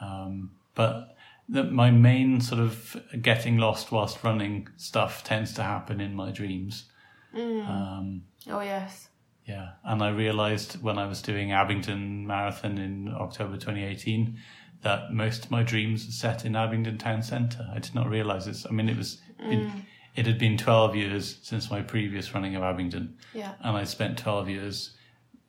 [0.00, 1.13] Um, but
[1.48, 6.30] that my main sort of getting lost whilst running stuff tends to happen in my
[6.30, 6.86] dreams.
[7.34, 9.08] Um, Oh yes.
[9.46, 14.38] yeah, and I realised when I was doing Abingdon Marathon in October 2018
[14.82, 17.66] that most of my dreams are set in Abingdon Town Centre.
[17.74, 18.66] I did not realise this.
[18.66, 19.70] I mean, it was it,
[20.14, 23.54] it had been 12 years since my previous running of Abingdon, Yeah.
[23.60, 24.96] and I spent 12 years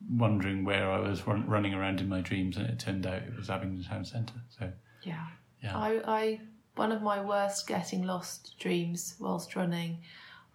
[0.09, 3.35] wondering where I was run, running around in my dreams, and it turned out it
[3.35, 4.41] was Abingdon Town Centre.
[4.49, 4.71] So
[5.03, 5.27] Yeah.
[5.65, 5.77] Yeah.
[5.77, 6.39] I, I
[6.75, 9.99] one of my worst getting lost dreams whilst running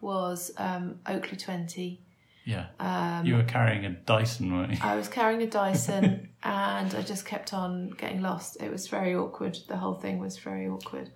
[0.01, 2.01] was um, Oakley twenty.
[2.45, 4.79] yeah, Um, you were carrying a Dyson, weren't you?
[4.83, 8.57] I was carrying a Dyson and I just kept on getting lost.
[8.63, 9.59] It was very awkward.
[9.69, 11.11] The whole thing was very awkward.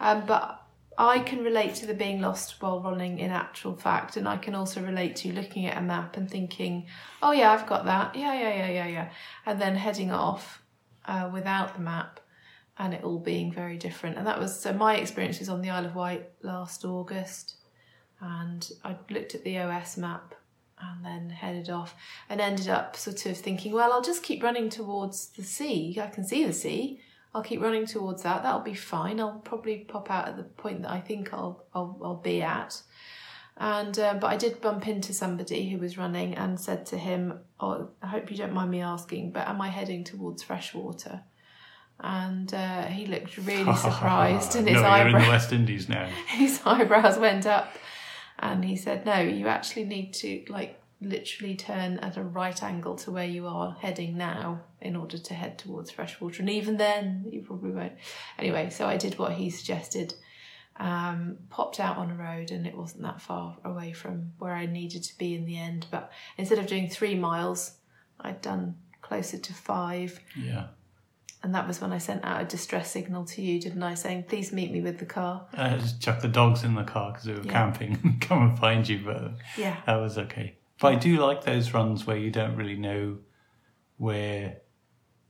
[0.00, 0.62] Um, but
[0.98, 4.54] I can relate to the being lost while running in actual fact, and I can
[4.54, 6.86] also relate to looking at a map and thinking,
[7.22, 8.14] "Oh yeah, I've got that.
[8.14, 9.08] Yeah, yeah, yeah, yeah, yeah,"
[9.46, 10.62] and then heading off
[11.06, 12.20] uh, without the map,
[12.78, 14.16] and it all being very different.
[14.16, 14.72] And that was so.
[14.72, 17.56] My experience was on the Isle of Wight last August,
[18.20, 20.34] and I looked at the OS map
[20.80, 21.94] and then headed off
[22.28, 25.98] and ended up sort of thinking, well, I'll just keep running towards the sea.
[26.00, 27.00] I can see the sea.
[27.34, 28.42] I'll keep running towards that.
[28.42, 29.20] That'll be fine.
[29.20, 32.82] I'll probably pop out at the point that I think I'll I'll, I'll be at.
[33.56, 37.40] And uh, but I did bump into somebody who was running and said to him,
[37.60, 41.22] "Oh, I hope you don't mind me asking, but am I heading towards freshwater?"
[42.00, 46.08] And uh, he looked really surprised, and his no, you're in the West Indies now.
[46.28, 47.72] his eyebrows went up.
[48.38, 52.96] And he said no you actually need to like literally turn at a right angle
[52.96, 56.40] to where you are heading now in order to head towards freshwater.
[56.40, 57.92] And even then you probably won't.
[58.38, 60.14] Anyway so i did what he suggested
[60.76, 64.66] um, popped out on a road and it wasn't that far away from where i
[64.66, 65.86] needed to be in the end.
[65.90, 67.72] But instead of doing three miles
[68.20, 70.18] i'd done closer to five.
[70.36, 70.68] Yeah.
[71.42, 74.22] And that was when i sent out a distress signal to you didn't i saying
[74.24, 77.26] please meet me with the car I just chucked the dogs in the car because
[77.26, 77.52] we were Yeah.
[77.52, 80.56] camping and come and find you, but yeah that was okay.
[80.80, 83.18] But I do like those runs where you don't really know
[83.98, 84.56] where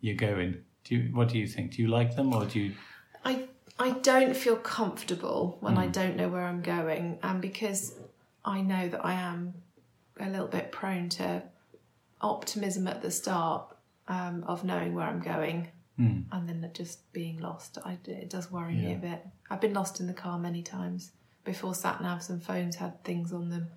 [0.00, 0.62] you're going.
[0.84, 1.14] Do you?
[1.14, 1.72] What do you think?
[1.76, 2.74] Do you like them, or do you?
[3.24, 3.44] I
[3.78, 7.94] I don't feel comfortable when I don't know where I'm going, and because
[8.44, 9.54] I know that I am
[10.18, 11.42] a little bit prone to
[12.20, 13.76] optimism at the start
[14.08, 16.20] um, of knowing where I'm going, Hmm.
[16.32, 17.76] and then just being lost.
[17.84, 19.26] I, it does worry me a bit.
[19.50, 21.12] I've been lost in the car many times
[21.44, 23.68] before sat navs and phones had things on them,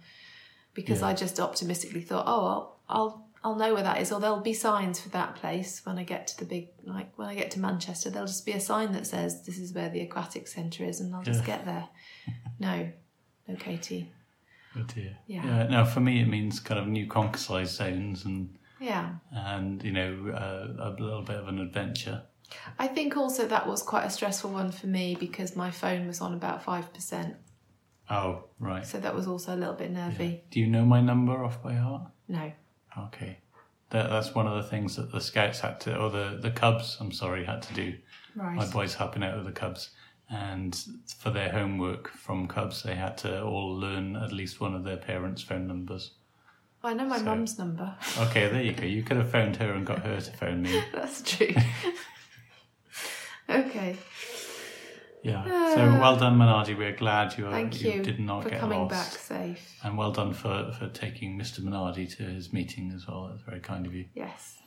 [0.73, 1.07] because Yeah.
[1.07, 4.53] I just optimistically thought, oh, I'll I'll I'll know where that is, or there'll be
[4.53, 7.59] signs for that place when I get to the big, like when I get to
[7.59, 10.99] Manchester, there'll just be a sign that says this is where the aquatic centre is,
[11.01, 11.45] and I'll just Yeah.
[11.57, 11.87] get there.
[12.59, 12.89] No,
[13.47, 14.09] no, Katie.
[14.77, 15.17] Oh dear.
[15.27, 15.67] Yeah.
[15.67, 19.91] Now, for me, it means kind of new conquer size zones and Yeah, and you
[19.91, 22.23] know uh, a little bit of an adventure.
[22.77, 26.21] I think also that was quite a stressful one for me because my phone was
[26.21, 27.35] on about five percent,
[28.09, 28.85] Oh, right.
[28.85, 30.43] so that was also a little bit nervy.
[30.51, 32.03] Do you know my number off by heart?
[32.27, 32.51] No,
[32.97, 33.39] Okay.
[33.91, 36.97] That, that's one of the things that the scouts had to, or the, the Cubs,
[36.99, 37.93] I'm sorry, had to do.
[38.35, 38.55] right.
[38.55, 39.91] My boys helping out with the Cubs.
[40.29, 40.75] And
[41.19, 44.97] for their homework from Cubs, they had to all learn at least one of their
[44.97, 46.11] parents' phone numbers.
[46.85, 47.95] I know my So- mum's number.
[48.17, 48.85] Okay, there you go.
[48.85, 50.81] You could have phoned her and got her to phone me.
[50.93, 51.53] That's true.
[53.49, 53.95] okay,
[55.23, 55.43] Yeah.
[55.75, 55.99] So ah.
[55.99, 56.77] well done, Minardi.
[56.77, 58.91] We're glad you, are, thank you, did not for get coming lost.
[58.91, 59.79] back safe.
[59.83, 61.59] And well done for, for taking Mr.
[61.61, 63.27] Minardi to his meeting as well.
[63.29, 64.05] That's very kind of you.
[64.13, 64.57] Yes.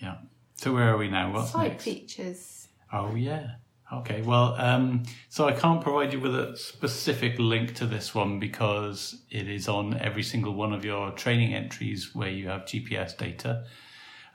[0.00, 0.16] Yeah.
[0.56, 1.32] So where are we now?
[1.32, 1.84] What's Site next?
[1.84, 2.68] features.
[2.92, 3.52] Oh yeah.
[3.90, 4.20] Okay.
[4.20, 9.22] Well, um, so I can't provide you with a specific link to this one because
[9.30, 13.64] it is on every single one of your training entries where you have GPS data.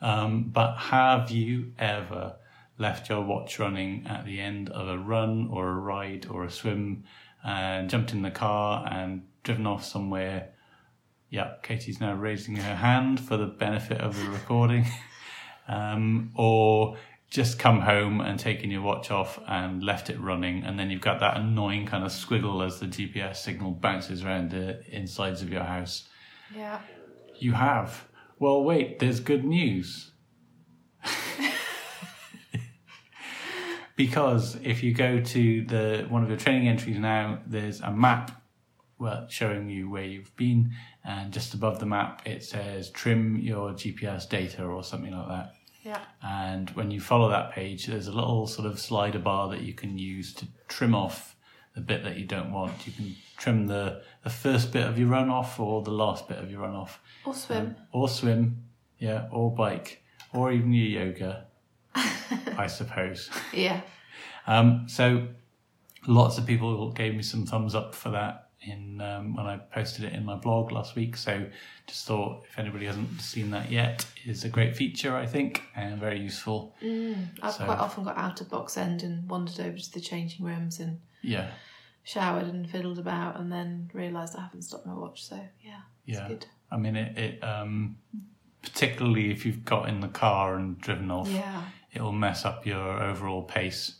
[0.02, 2.36] Um, but have you ever
[2.80, 6.52] left your watch running at the end of a run or a ride or a
[6.52, 7.04] swim
[7.44, 10.50] and jumped in the car and driven off somewhere?
[11.30, 14.88] Yeah, Katie's now raising her hand for the benefit of the recording.
[15.68, 16.98] um, or
[17.34, 21.02] just come home and taken your watch off and left it running, and then you've
[21.02, 25.52] got that annoying kind of squiggle as the GPS signal bounces around the insides of
[25.52, 26.08] your house.
[26.56, 26.80] Yeah.
[27.40, 28.08] You have.
[28.38, 30.12] Well, wait, there's good news.
[33.96, 38.44] because if you go to the one of your training entries now, there's a map
[39.00, 40.72] well, showing you where you've been,
[41.04, 45.54] and just above the map it says trim your GPS data or something like that.
[45.84, 46.00] Yeah.
[46.22, 49.74] And when you follow that page, there's a little sort of slider bar that you
[49.74, 51.36] can use to trim off
[51.76, 52.88] the bit that you don't want.
[52.88, 56.38] You can trim the, the first bit of your run off or the last bit
[56.38, 57.02] of your run off.
[57.26, 57.76] Or swim.
[57.92, 58.64] Or swim,
[58.98, 61.46] yeah, or bike, or even your yoga,
[61.96, 63.30] I suppose.
[63.52, 63.82] yeah.
[64.48, 65.28] Um, so
[66.08, 70.06] lots of people gave me some thumbs up for that in um, when I posted
[70.06, 71.16] it in my blog last week.
[71.18, 71.46] So
[71.88, 76.00] just thought if anybody hasn't seen that yet, is a great feature I think and
[76.00, 76.76] very useful.
[77.42, 80.46] I've So- quite often got out of box end and wandered over to the changing
[80.46, 81.52] rooms and Yeah,
[82.04, 85.24] showered and fiddled about and then realised I haven't stopped my watch.
[85.24, 86.28] So yeah, it's yeah.
[86.28, 86.46] good.
[86.72, 87.18] I mean it.
[87.18, 87.98] it um,
[88.62, 93.02] particularly if you've got in the car and driven off, Yeah, it'll mess up your
[93.04, 93.98] overall pace.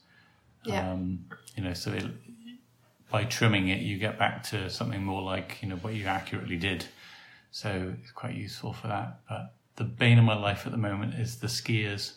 [0.66, 1.26] yeah, Um,
[1.58, 2.06] you know, so it,
[3.14, 6.58] by trimming it, you get back to something more like you know what you accurately
[6.58, 6.84] did.
[7.52, 9.20] So it's quite useful for that.
[9.30, 12.14] But the bane of my life at the moment is the skiers,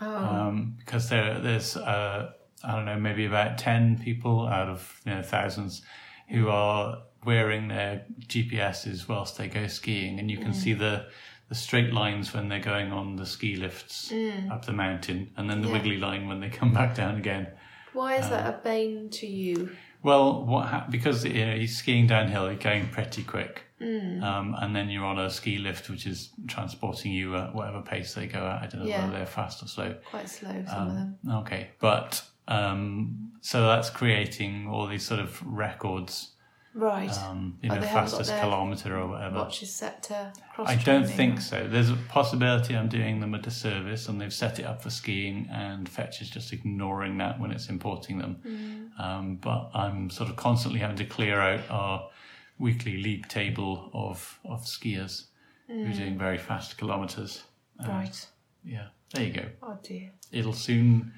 [0.00, 2.32] oh, um, because there there's uh,
[2.64, 5.82] I don't know maybe about ten people out of you know thousands
[6.28, 11.06] who are wearing their GPSs whilst they go skiing, and you can see the
[11.48, 14.12] the straight lines when they're going on the ski lifts
[14.50, 15.74] up the mountain, and then the Yeah.
[15.74, 17.46] wiggly line when they come back down again.
[17.92, 19.70] why is uh, that a bane to you?
[20.06, 24.22] Well, what hap- because you know, you're skiing downhill, you're going pretty quick, Mm.
[24.22, 28.14] um, and then you're on a ski lift, which is transporting you at whatever pace
[28.14, 28.62] they go at.
[28.62, 29.04] I don't know Yeah.
[29.06, 29.94] whether they're fast or slow.
[30.08, 31.18] Quite slow, some of them.
[31.28, 36.35] Um, okay, but um, so that's creating all these sort of records.
[36.76, 37.10] Right.
[37.22, 39.36] Um, you know, they haven't got fastest kilometre or whatever.
[39.36, 40.68] Watches set to cross.
[40.68, 41.66] I don't think so.
[41.66, 45.48] There's a possibility I'm doing them a disservice, and they've set it up for skiing,
[45.50, 48.36] and Fetch is just ignoring that when it's importing them.
[48.46, 49.00] Mm.
[49.02, 52.10] Um, but I'm sort of constantly having to clear out our
[52.58, 55.24] weekly league table of of skiers
[55.66, 57.42] who are doing very fast kilometres.
[57.80, 58.26] Um, Right.
[58.64, 59.46] Yeah, there you go.
[59.62, 60.12] Oh dear.
[60.30, 61.14] It'll soon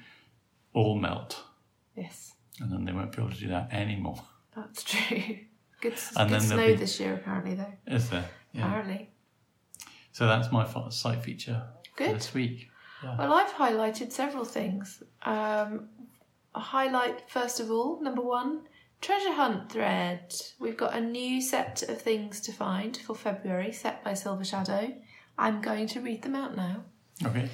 [0.73, 1.43] all melt,
[1.97, 4.23] Yes, and then they won't be able to do that anymore.
[4.55, 5.39] that's true.
[5.81, 7.73] Good, And good then snow be- this year, apparently, though.
[7.87, 8.25] Is there?
[8.53, 8.65] Yeah.
[8.67, 9.09] Apparently.
[10.11, 11.63] So that's my site feature
[11.95, 12.15] Good.
[12.15, 12.69] this week.
[13.03, 15.01] Well, I've highlighted several things.
[15.23, 15.87] Um,
[16.53, 18.63] a highlight, first of all, number one,
[18.99, 20.33] treasure hunt thread.
[20.59, 24.93] We've got a new set of things to find for February, set by Silver Shadow.
[25.37, 26.83] I'm going to read them out now.
[27.25, 27.49] Okay.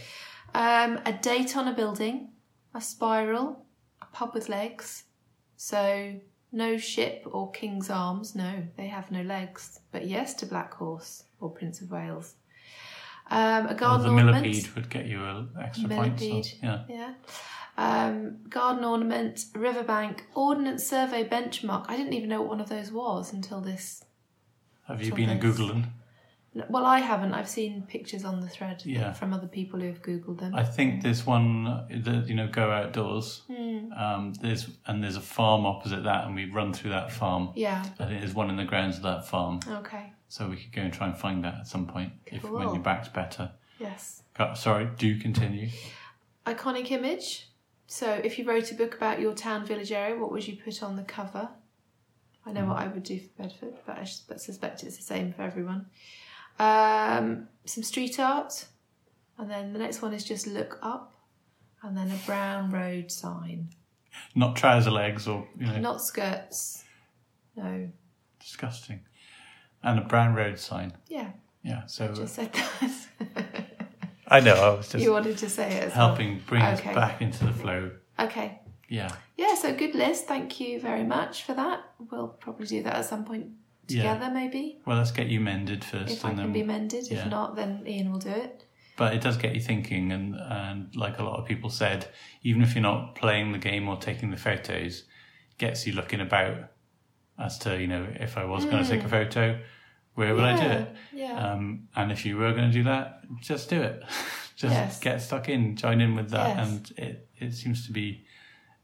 [0.55, 2.29] Um, a date on a building,
[2.73, 3.65] a spiral,
[4.01, 5.03] a pub with legs.
[5.57, 6.19] So
[6.55, 8.33] no ship or King's Arms.
[8.35, 9.79] No, they have no legs.
[9.91, 12.35] But yes to Black Horse or Prince of Wales.
[13.29, 14.43] Um, a Well, garden the ornament.
[14.45, 16.21] millipede would get you a extra points.
[16.23, 16.83] so- Yeah.
[16.87, 17.13] Yeah.
[17.77, 21.85] Um, garden ornament, riverbank, ordnance survey benchmark.
[21.89, 24.03] I didn't even know what one of those was until this.
[24.87, 25.35] Have you been a.
[25.35, 25.87] Googling?
[26.69, 27.33] Well, I haven't.
[27.33, 29.11] I've seen pictures on the thread Yeah.
[29.11, 30.55] from other people who have googled them.
[30.55, 33.41] I think there's one that you know go outdoors.
[33.47, 33.91] Hmm.
[33.91, 37.49] Um, there's and there's a farm opposite that, and we run through that farm.
[37.55, 37.83] Yeah.
[37.99, 40.13] I think there's one in the grounds of that farm, Okay.
[40.29, 42.79] so we could go and try and find that at some point if when your
[42.79, 43.51] back's better.
[43.77, 44.23] Yes.
[44.55, 45.69] Sorry, do continue.
[46.45, 47.49] Iconic image.
[47.87, 50.81] So, if you wrote a book about your town village area, what would you put
[50.81, 51.49] on the cover?
[52.45, 55.33] I know what I would do for Bedford, but I but suspect it's the same
[55.33, 55.87] for everyone.
[56.59, 58.65] Um, some street art,
[59.37, 61.13] and then the next one is just look up,
[61.83, 63.69] and then a brown road sign.
[64.33, 66.83] Not trouser legs or you know Not skirts.
[67.57, 67.89] No.
[68.39, 69.01] disgusting,
[69.83, 70.93] and a brown road sign.
[71.07, 71.31] Yeah,
[71.63, 73.65] Yeah, so just said that.
[74.27, 76.07] I know I was just you wanted to say it as well.
[76.07, 76.89] helping bring Okay.
[76.89, 77.91] us back into the flow.
[78.19, 78.59] Okay.
[78.87, 80.27] Yeah, Yeah, so good list.
[80.27, 81.81] Thank you very much for that.
[82.11, 83.47] We'll probably do that at some point
[83.87, 84.13] Yeah.
[84.13, 84.79] together, maybe.
[84.85, 87.09] well, let's get you mended first, If I and can then be mended.
[87.09, 87.25] yeah.
[87.25, 88.63] If not, then Ian will do it.
[88.97, 92.07] but it does get you thinking and and like a lot of people said
[92.43, 95.03] even if you're not playing the game or taking the photos
[95.57, 96.57] gets you looking about
[97.37, 99.59] as to you know if i was going to take a photo
[100.13, 101.17] where would i do it Hmm.
[101.17, 101.51] Yeah.
[101.51, 103.07] um, and if you were going to do that
[103.41, 104.01] just do it
[104.55, 104.99] just Yes.
[105.01, 106.67] get stuck in join in with that Yes.
[106.67, 108.25] and it, it seems to be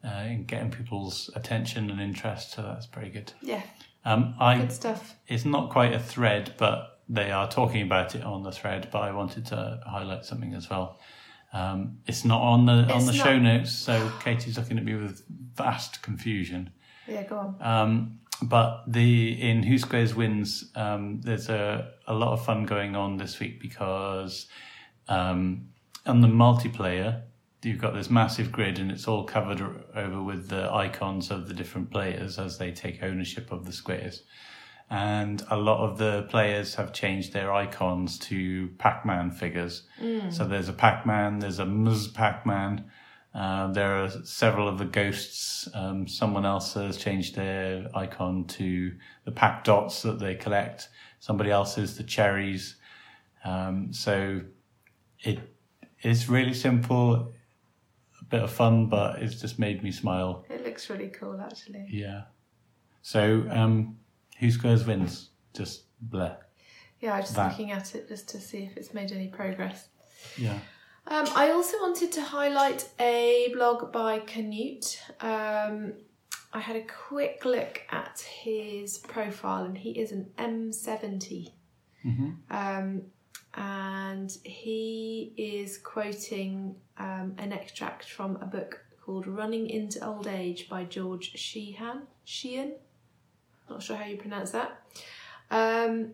[0.03, 3.61] uh, in getting people's attention and interest so that's very good yeah.
[4.05, 5.15] Um, I Good stuff.
[5.27, 8.89] it's not quite a thread, but they are talking about it on the thread.
[8.91, 10.99] But I wanted to highlight something as well.
[11.53, 14.95] Um, it's not on the on the not- show notes, so Katie's looking at me
[14.95, 15.23] with
[15.55, 16.71] vast confusion.
[17.07, 17.55] Yeah, go on.
[17.59, 22.95] Um, but the in Who Squares Wins, um, there's a, a lot of fun going
[22.95, 24.47] on this week because
[25.07, 25.69] um,
[26.05, 27.23] on the multiplayer,
[27.63, 29.61] you've got this massive grid and it's all covered
[29.95, 34.23] over with the icons of the different players as they take ownership of the squares.
[34.89, 39.83] And a lot of the players have changed their icons to Pac-Man figures.
[40.31, 42.09] So there's a Pac-Man, there's a Ms.
[42.09, 42.91] Pac-Man,
[43.33, 45.67] uh, there are several of the ghosts.
[45.73, 48.93] Um, someone else has changed their icon to
[49.23, 50.89] the Pac-Dots that they collect.
[51.19, 52.75] Somebody else is the cherries.
[53.45, 54.41] Um, so
[55.21, 55.39] it
[56.03, 57.31] is really simple.
[58.31, 60.45] Bit of fun, but it's just made me smile.
[60.49, 61.85] It looks really cool, actually.
[61.89, 62.23] Yeah.
[63.01, 63.97] So, um,
[64.39, 65.29] who squares wins?
[65.53, 66.35] Just bleh.
[66.99, 67.51] Yeah, I'm just That.
[67.51, 69.87] looking at it just to see if it's made any progress.
[70.37, 70.59] Yeah.
[71.07, 75.01] Um, I also wanted to highlight a blog by Canute.
[75.19, 75.93] Um,
[76.53, 81.51] I had a quick look at his profile, and he is an M70.
[82.03, 83.03] hmm Um,
[83.55, 90.69] and he is quoting um, an extract from a book called Running into Old Age
[90.69, 92.03] by George Sheehan.
[92.23, 92.75] Sheehan?
[93.69, 94.83] Not sure how you pronounce that.
[95.49, 96.13] Um,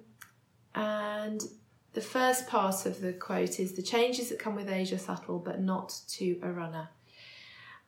[0.73, 1.43] and
[1.91, 5.39] the first part of the quote is The changes that come with age are subtle,
[5.39, 6.89] but not to a runner.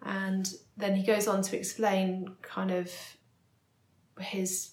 [0.02, 2.92] And then he goes on to explain kind of
[4.20, 4.72] his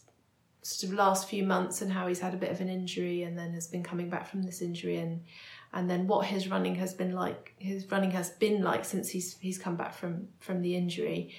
[0.62, 3.39] sort of last few months and how he's had a bit of an injury and
[3.39, 5.22] then has been coming back from this injury and
[5.77, 9.37] and then what his running has been like his running has been like since he's
[9.39, 11.35] he's come back from from the injury.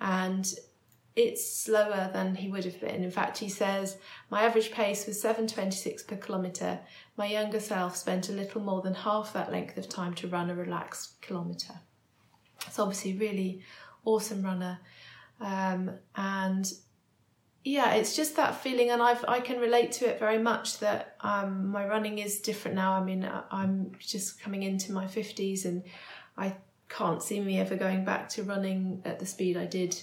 [0.00, 0.50] And
[1.16, 3.02] it's slower than he would have been.
[3.02, 3.98] In fact he says
[4.30, 6.80] my average pace was 726 per kilometre
[7.16, 10.48] my younger self spent a little more than half that length of time to run
[10.48, 11.80] a relaxed kilometre
[12.66, 13.62] it's obviously a really
[14.04, 14.78] awesome runner.
[15.40, 16.70] Um, and
[17.62, 21.16] yeah it's just that feeling and I've, i can relate to it very much that
[21.20, 22.92] um, my running is different now.
[22.94, 25.82] I mean I- i'm just coming into my 50s and
[26.38, 26.56] i
[26.88, 30.00] can't see me ever going back to running at the speed i did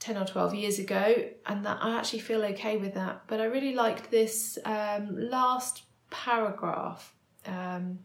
[0.00, 1.14] 10 or 12 years ago
[1.46, 3.22] and that i actually feel okay with that.
[3.26, 7.14] But i really liked this um, last paragraph
[7.46, 7.98] um,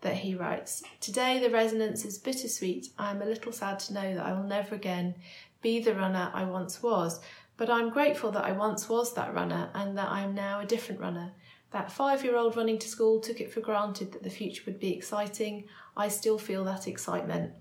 [0.00, 2.88] that he writes today the resonance is bittersweet.
[2.98, 5.14] I'm a little sad to know that i will never again
[5.62, 7.20] be the runner i once was
[7.56, 10.66] but I'm grateful that I once was that runner and that I am now a
[10.66, 11.32] different runner.
[11.70, 14.80] That five year old running to school took it for granted that the future would
[14.80, 15.64] be exciting.
[15.96, 17.52] I still feel that excitement.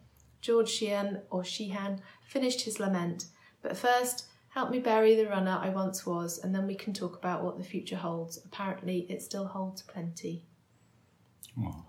[0.42, 3.26] George Sheehan, or Sheehan, finished his lament.
[3.62, 7.16] But first, help me bury the runner I once was, and then we can talk
[7.16, 8.40] about what the future holds.
[8.46, 10.46] Apparently, it still holds plenty.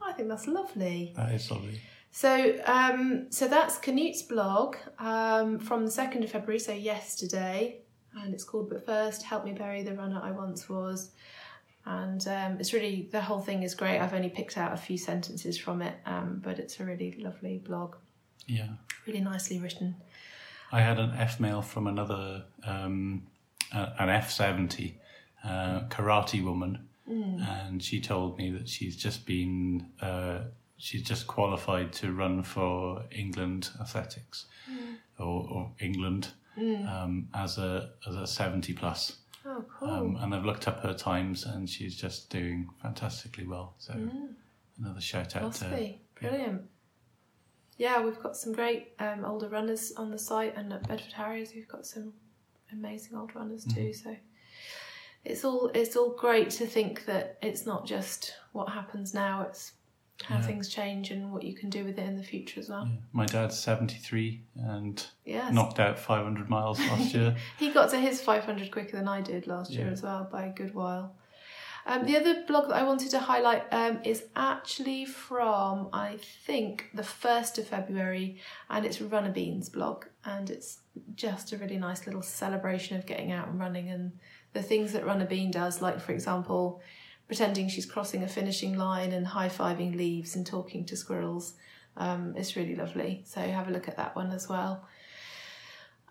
[0.06, 1.12] I think that's lovely.
[1.16, 1.80] that is lovely.
[2.10, 7.80] So, um, so that's Canute's blog um, from the second of February, so yesterday,
[8.22, 11.10] and it's called "But First, Help Me Bury the Runner I Once Was,"
[11.86, 13.98] and um, it's really the whole thing is great.
[13.98, 17.58] I've only picked out a few sentences from it, um, but it's a really lovely
[17.58, 17.96] blog,
[18.46, 18.68] Yeah.
[19.06, 19.96] really nicely written.
[20.72, 23.26] I had an F mail from another, um,
[23.72, 24.94] uh, an F70
[25.44, 30.38] uh, karate woman, and she told me that she's just been, uh,
[30.78, 34.46] she's just qualified to run for England Athletics
[35.18, 39.16] or, or England um, as a as a 70 plus.
[39.46, 39.90] Oh, cool!
[39.90, 43.74] Um, and I've looked up her times, and she's just doing fantastically well.
[43.78, 43.94] So
[44.78, 46.62] another shout out Must to be brilliant.
[47.76, 51.52] Yeah, we've got some great um, older runners on the site, and at Bedford Harriers,
[51.54, 52.12] we've got some
[52.72, 53.92] amazing old runners too.
[53.92, 54.16] So
[55.24, 59.72] it's all it's all great to think that it's not just what happens now; it's
[60.22, 60.42] how Yeah.
[60.42, 62.86] things change and what you can do with it in the future as well.
[62.86, 62.98] Yeah.
[63.12, 67.36] My dad's 73 and Yes, knocked out 500 miles last year.
[67.58, 70.52] he got to his 500 quicker than I did last year as well by a
[70.52, 71.14] good while.
[71.86, 76.88] Um, the other blog that I wanted to highlight um, is actually from, I think,
[76.94, 78.38] the 1st of February,
[78.70, 80.06] and it's Runner Beans blog.
[80.24, 80.78] And it's
[81.14, 84.12] just a really nice little celebration of getting out and running and
[84.54, 86.80] the things that Runner Bean does, like, for example,
[87.26, 91.54] pretending she's crossing a finishing line and high fiving leaves and talking to squirrels.
[91.96, 93.22] Um, it's really lovely.
[93.24, 94.86] So have a look at that one as well.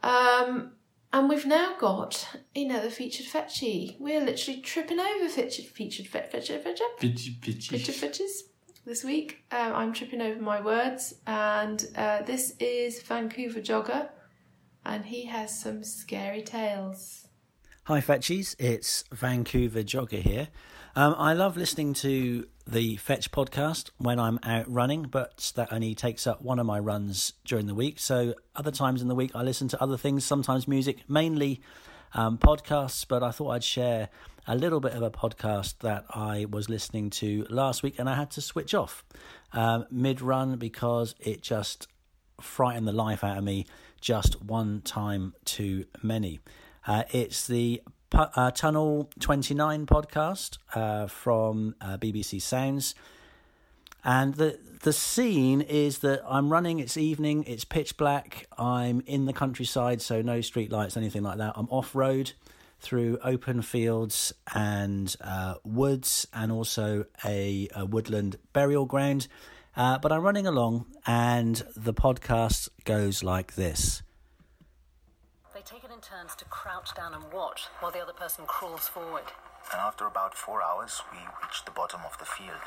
[0.01, 0.74] Um,
[1.11, 3.95] and we've now got another featured fetchy.
[3.99, 7.70] We're literally tripping over featured featured fet featured featured Bitchy, bitchy.
[7.70, 8.45] featured fetches
[8.86, 9.43] this week.
[9.51, 14.09] Um, I'm tripping over my words, and uh, this is Vancouver Jogger,
[14.86, 17.28] and he has some scary tales.
[17.84, 20.47] Hi Fetchies, it's Vancouver Jogger here.
[20.95, 25.95] Um, I love listening to the Fetch podcast when I'm out running, but that only
[25.95, 27.97] takes up one of my runs during the week.
[27.97, 31.61] So other times in the week, I listen to other things, sometimes music, mainly
[32.13, 33.07] um, podcasts.
[33.07, 34.09] But I thought I'd share
[34.45, 38.15] a little bit of a podcast that I was listening to last week, and I
[38.15, 39.03] had to switch off
[39.51, 41.87] um, mid run because it just
[42.39, 43.65] frightened the life out of me
[43.99, 46.39] just one time too many.
[46.85, 47.81] Uh, it's the
[48.14, 52.95] uh, Tunnel 29 podcast uh, from uh, BBC Sounds.
[54.05, 59.26] And the the scene is that I'm running, it's evening, it's pitch black, I'm in
[59.26, 61.53] the countryside, so no street lights, anything like that.
[61.55, 62.34] I'm off road
[62.82, 69.30] through open fields and uh, woods and also a, a woodland burial ground.
[69.76, 74.03] Uh, but I'm running along, and the podcast goes like this.
[75.53, 78.89] They take it in turns to crouch down and watch while the other person crawls
[78.89, 79.24] forward.
[79.72, 82.60] And after about four hours, we reached the bottom of the field.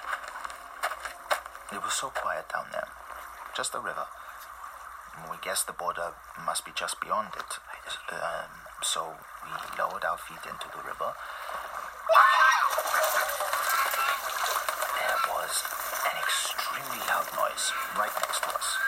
[1.71, 2.89] It was so quiet down there.
[3.55, 4.07] Just the river.
[5.31, 7.61] We guessed the border must be just beyond it.
[8.09, 8.49] Um,
[8.83, 9.05] so
[9.45, 11.13] we lowered our feet into the river.
[14.97, 15.53] There was
[16.09, 18.86] an extremely loud noise right next to us.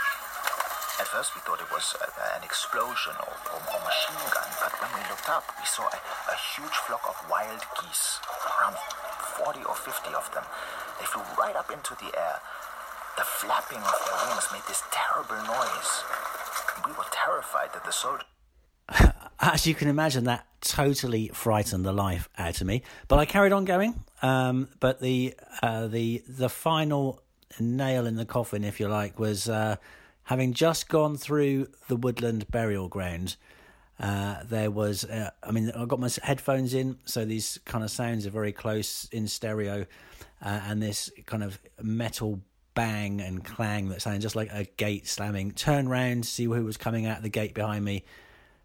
[0.99, 4.75] At first, we thought it was uh, an explosion or, or, or machine gun, but
[4.83, 8.19] when we looked up, we saw a, a huge flock of wild geese,
[8.59, 8.75] around
[9.39, 10.43] 40 or 50 of them.
[10.99, 12.43] They flew right up into the air.
[13.17, 16.03] The flapping of their wings made this terrible noise.
[16.85, 18.27] We were terrified that the soldiers.
[19.41, 22.83] As you can imagine, that totally frightened the life out of me.
[23.07, 24.03] But I carried on going.
[24.23, 27.23] Um, but the uh, the the final
[27.61, 29.77] nail in the coffin, if you like, was uh,
[30.29, 33.35] having just gone through the woodland burial ground.
[33.99, 37.91] Uh, there was, uh, I mean, I got my headphones in, so these kind of
[37.91, 39.87] sounds are very close in stereo,
[40.45, 42.43] uh, and this kind of metal
[42.75, 45.53] bang and clang that sounded just like a gate slamming.
[45.53, 48.05] Turn round, see who was coming out the gate behind me.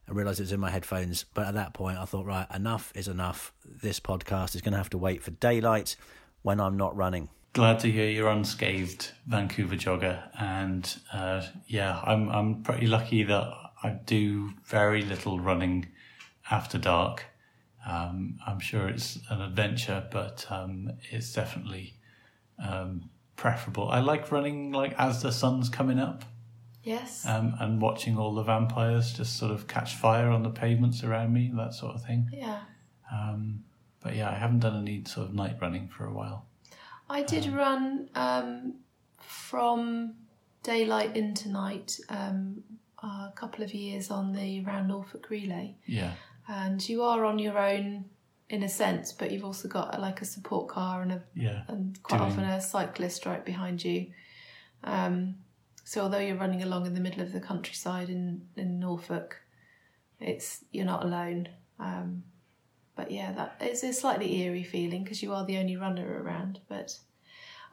[0.09, 2.91] I realised it was in my headphones, but at that point I thought, right, enough
[2.93, 3.53] is enough.
[3.65, 5.95] This podcast is going to have to wait for daylight
[6.41, 7.29] when I'm not running.
[7.53, 13.47] Glad to hear you're unscathed, Vancouver jogger, and uh, yeah, I'm I'm pretty lucky that
[13.83, 15.87] I do very little running
[16.49, 17.25] after dark.
[17.87, 21.93] Um, I'm sure it's an adventure, but um, it's definitely
[22.57, 23.87] um, preferable.
[23.87, 26.23] I like running like as the sun's coming up
[26.81, 27.23] Yes.
[27.27, 31.33] um, and watching all the vampires just sort of catch fire on the pavements around
[31.33, 32.29] me, that sort of thing.
[32.33, 32.61] yeah.
[33.11, 33.63] Um,
[34.01, 36.47] but yeah, I haven't done any sort of night running for a while.
[37.09, 38.75] I did run um,
[39.19, 40.15] from
[40.63, 42.63] daylight into night um,
[43.01, 45.75] a couple of years on the Round Norfolk Relay.
[45.85, 46.13] Yeah,
[46.47, 48.05] And you are on your own
[48.49, 52.01] in a sense, but you've also got like a support car and a yeah, and
[52.03, 54.07] quite Doing- often a cyclist right behind you.
[54.83, 55.35] Um,
[55.85, 59.37] so although you're running along in the middle of the countryside in, in Norfolk,
[60.19, 61.49] it's you're not alone.
[61.79, 62.23] Um,
[62.95, 66.59] but yeah, that is a slightly eerie feeling because you are the only runner around.
[66.67, 66.97] But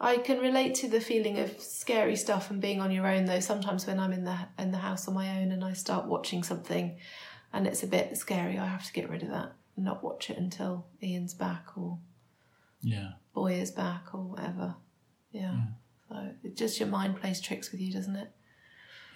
[0.00, 3.26] I can relate to the feeling of scary stuff and being on your own.
[3.26, 6.06] Though sometimes when I'm in the in the house on my own and I start
[6.06, 6.96] watching something,
[7.52, 10.30] and it's a bit scary, I have to get rid of that and not watch
[10.30, 11.98] it until Ian's back or
[12.82, 14.74] yeah, boy is back or whatever.
[15.32, 15.50] Yeah.
[15.52, 15.68] Mm.
[16.08, 18.30] So it just your mind plays tricks with you, doesn't it?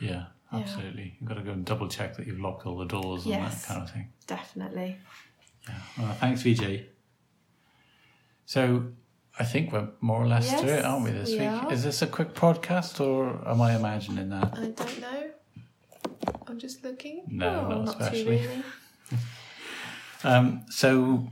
[0.01, 0.61] yeah, Yeah.
[0.61, 1.17] absolutely.
[1.19, 3.63] You've got to go and double check that you've locked all the doors and that
[3.67, 4.09] kind of thing.
[4.29, 4.99] Definitely.
[5.69, 5.75] Yeah.
[5.99, 6.87] Well, thanks, VJ.
[8.47, 8.87] So
[9.39, 11.49] I think we're more or less to Yes, it, aren't we, this we week?
[11.49, 11.73] are.
[11.73, 14.53] Is this a quick podcast or am I imagining that?
[14.59, 15.31] I don't know.
[16.47, 17.25] I'm just looking.
[17.29, 18.25] No, oh, not not especially.
[18.25, 18.63] really.
[20.27, 21.29] Um, so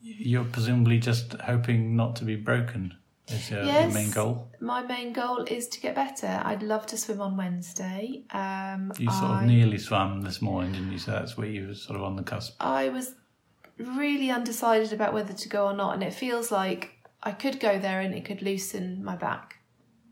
[0.00, 2.94] you're presumably just hoping not to be broken
[3.28, 3.92] is your, your Yes.
[3.94, 4.50] main goal?
[4.58, 6.40] My main goal is to get better.
[6.42, 8.24] I'd love to swim on Wednesday.
[8.30, 10.98] Um, You sort I, of nearly swam this morning, didn't you?
[10.98, 12.54] So that's where you were sort of on the cusp.
[12.58, 13.14] I was
[13.78, 17.78] really undecided about whether to go or not, and it feels like I could go
[17.78, 19.58] there and it could loosen my back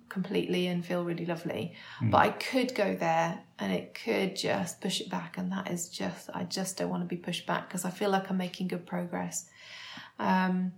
[0.09, 1.75] completely and feel really lovely.
[2.03, 5.89] But I could go there and it could just push it back, and that is
[5.89, 8.69] just I just don't want to be pushed back because I feel like I'm making
[8.69, 9.49] good progress.
[10.19, 10.73] Um,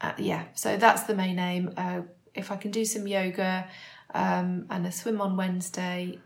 [0.00, 1.72] uh, yeah, so that's the main aim.
[1.76, 2.02] Uh,
[2.34, 3.68] if I can do some yoga
[4.14, 6.18] um, and a swim on Wednesday,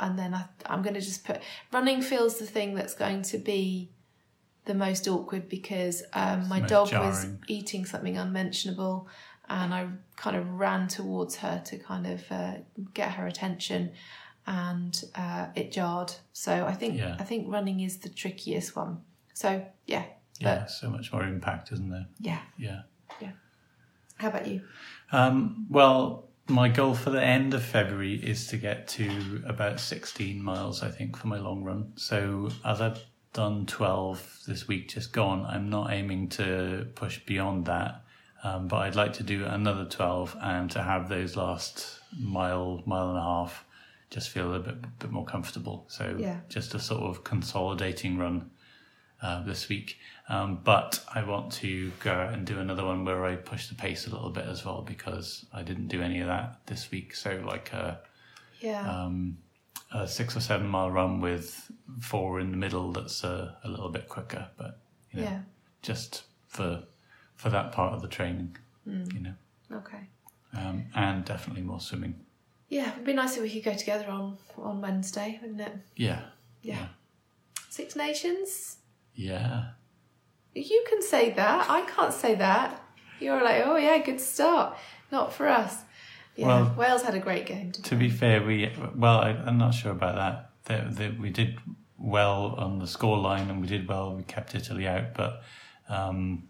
[0.00, 1.40] and then I, I'm going to just put
[1.72, 3.90] running feels the thing that's going to be
[4.64, 9.08] the most awkward because um, my dog was eating something unmentionable
[9.48, 12.54] and I kind of ran towards her to kind of uh,
[12.94, 13.92] get her attention
[14.46, 16.12] and uh, it jarred.
[16.32, 17.16] So I think Yeah.
[17.18, 19.00] I think running is the trickiest one.
[19.34, 20.04] So yeah,
[20.40, 22.06] Yeah, so much more impact, isn't there?
[22.18, 22.40] yeah.
[22.56, 22.82] Yeah.
[23.20, 23.32] Yeah.
[24.16, 24.62] How about you?
[25.12, 30.42] Um, well, my goal for the end of February is to get to about 16
[30.42, 31.92] miles, I think, for my long run.
[31.96, 33.02] So as I've
[33.34, 38.00] done 12 this week just gone, I'm not aiming to push beyond that.
[38.42, 43.08] Um, but I'd like to do another 12 and to have those last mile, mile
[43.10, 43.64] and a half
[44.10, 45.84] just feel a bit, bit more comfortable.
[45.88, 46.40] So Yeah.
[46.48, 48.50] just a sort of consolidating run
[49.22, 49.96] uh, this week.
[50.28, 53.74] Um, but I want to go out and do another one where I push the
[53.74, 57.14] pace a little bit as well because I didn't do any of that this week.
[57.14, 58.00] So like a,
[58.60, 58.86] Yeah.
[59.04, 59.38] um,
[59.94, 61.70] a six or seven mile run with
[62.00, 64.80] four in the middle that's a, a little bit quicker, but
[65.10, 65.40] you know, yeah.
[65.82, 66.82] just for
[67.36, 69.34] for that part of the training, you know.
[69.72, 70.08] Okay.
[70.56, 72.14] um, and definitely more swimming.
[72.68, 75.76] Yeah, it'd be nice if we could go together on on Wednesday, wouldn't it?
[75.96, 76.22] Yeah,
[76.62, 76.86] Yeah.
[77.70, 78.78] Six Nations.
[79.14, 79.70] yeah.
[80.56, 81.68] You can say that.
[81.68, 82.80] I can't say that.
[83.18, 84.76] You're like, oh yeah, good start.
[85.10, 85.82] Not for us.
[86.36, 87.72] Yeah, Well- Wales had a great game.
[87.72, 90.50] To be fair, we well, I, I'm not sure about that.
[90.64, 91.58] That that we did
[91.98, 94.14] well on the score line, and we did well.
[94.14, 95.42] We kept Italy out, but
[95.88, 96.48] um,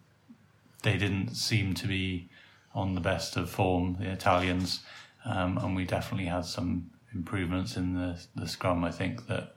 [0.83, 2.29] they didn't seem to be
[2.75, 4.81] on the best of form, the Italians,
[5.25, 8.85] um, and we definitely had some improvements in the the scrum.
[8.85, 9.57] I think that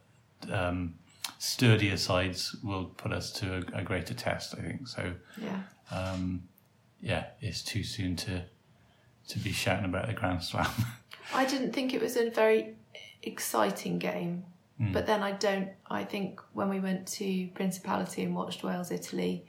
[0.52, 0.96] um,
[1.40, 4.56] sturdier sides will put us to a, a greater test.
[4.58, 5.14] I think so.
[5.42, 5.62] Yeah.
[5.92, 6.44] Um,
[7.02, 8.44] yeah, it's too soon to
[9.30, 10.70] to be shouting about the Grand Slam.
[11.34, 12.76] I didn't think it was a very
[13.24, 14.46] exciting game,
[14.78, 14.92] Hmm.
[14.94, 15.70] but then I don't.
[15.90, 19.46] I think when we went to Principality and watched Wales Italy,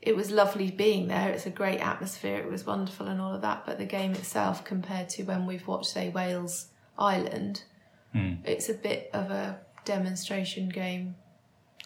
[0.00, 1.30] it was lovely being there.
[1.30, 2.38] It's a great atmosphere.
[2.38, 3.66] It was wonderful and all of that.
[3.66, 7.64] But the game itself, compared to when we've watched, say, Wales Ireland,
[8.12, 8.34] Hmm.
[8.44, 11.16] it's a bit of a demonstration game.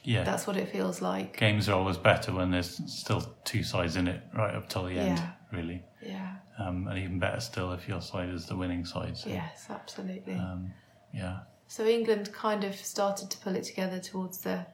[0.05, 1.37] yeah, That's what it feels like.
[1.37, 4.97] games are always better when there's still two sides in it right up till the
[4.99, 5.31] end, Yeah.
[5.51, 5.83] really.
[6.01, 6.37] Yeah.
[6.59, 9.17] Um, and even better still if your side is the winning side.
[9.19, 10.35] So, Yes, absolutely.
[10.35, 10.73] Um,
[11.13, 11.41] yeah.
[11.69, 14.65] so England kind of started to pull it together towards the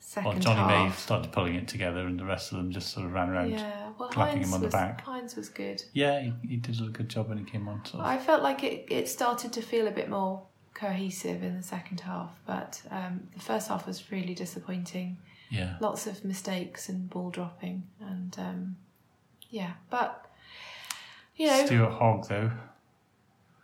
[0.00, 0.90] second Well, Jonny half.
[0.90, 3.50] May started pulling it together, and the rest of them just sort of ran around.
[3.52, 5.00] Yeah, well, clapping Heinz him on the was, back.
[5.02, 5.82] Heinz was good.
[5.92, 7.84] Yeah, he, he did a good job when he came on.
[7.84, 8.06] Sort of.
[8.06, 10.42] I felt like it, it started to feel a bit more
[10.74, 15.18] cohesive in the second half, but um, the first half was really disappointing.
[15.50, 15.76] yeah.
[15.80, 18.76] Lots of mistakes and ball dropping, and um,
[19.50, 20.26] yeah, but
[21.40, 22.50] you know, Stuart Hogg, though,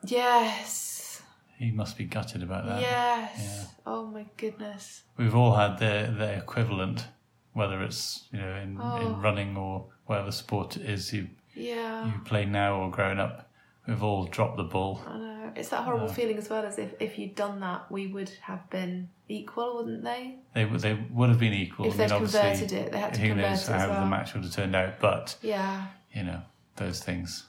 [0.04, 1.22] yes,
[1.58, 2.80] he must be gutted about that.
[2.80, 3.40] yes.
[3.42, 3.64] yeah.
[3.86, 5.02] Oh my goodness.
[5.16, 7.06] We've all had their, their equivalent,
[7.52, 8.96] whether it's you know in, Oh.
[9.06, 12.06] in running or whatever sport it is you Yeah.
[12.06, 13.50] you play now or growing up.
[13.86, 15.00] We've all dropped the ball.
[15.06, 15.52] I know.
[15.54, 18.68] It's that horrible feeling as well as if, if you'd done that, we would have
[18.68, 20.36] been equal, wouldn't they?
[20.54, 21.86] They would they would have been equal.
[21.86, 24.00] If they'd obviously, converted it, they had to who convert knows it how well.
[24.00, 25.86] the match would have turned out, but Yeah.
[26.12, 26.42] you know
[26.76, 27.46] those things.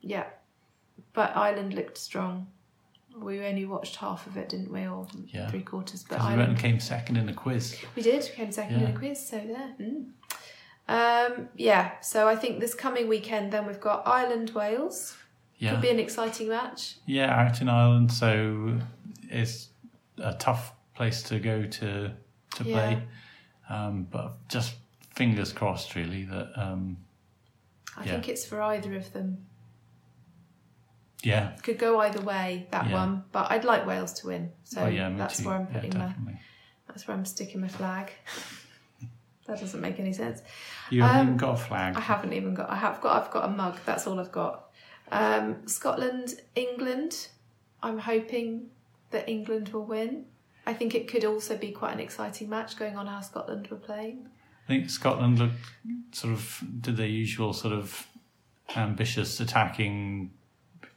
[0.00, 0.26] Yeah.
[1.12, 2.48] But Ireland looked strong.
[3.16, 4.86] We only watched half of it, didn't we?
[4.86, 5.48] Or Yeah.
[5.50, 6.02] three quarters.
[6.04, 6.52] But Because we went Ireland.
[6.52, 7.76] and came second in the quiz.
[7.96, 8.88] We did, We came second in Yeah.
[8.94, 9.74] a quiz, so there.
[9.80, 10.10] Mm.
[10.90, 15.16] Um, yeah, so I think this coming weekend, then we've got Ireland Wales.
[15.58, 16.96] Yeah, Could be an exciting match.
[17.04, 18.78] yeah, out in Ireland, so
[19.28, 19.68] it's
[20.18, 22.12] a tough place to go to
[22.54, 22.74] to Yeah.
[22.74, 23.02] play.
[23.68, 24.76] Um, but just
[25.14, 26.96] fingers crossed, really, that um,
[27.96, 28.12] I Yeah.
[28.12, 29.44] think it's for either of them.
[31.22, 32.94] Yeah, Could go either way, that Yeah.
[32.94, 33.24] one.
[33.32, 34.52] But I'd like Wales to win.
[34.64, 35.46] So oh yeah, that's too.
[35.48, 36.14] where I'm yeah, putting my
[36.86, 38.12] that's where I'm sticking my flag.
[39.46, 40.42] that doesn't make any sense.
[40.90, 41.96] You haven't Um, even got a flag.
[41.96, 42.70] I haven't even got.
[42.70, 43.22] I have got.
[43.22, 43.78] I've got a mug.
[43.84, 44.70] That's all I've got.
[45.10, 47.28] Um, Scotland, England.
[47.82, 48.68] I'm hoping
[49.10, 50.26] that England will win.
[50.66, 53.78] I think it could also be quite an exciting match going on how Scotland were
[53.78, 54.28] playing.
[54.64, 55.54] I think Scotland looked
[56.12, 58.06] sort of did their usual sort of
[58.76, 60.30] ambitious attacking,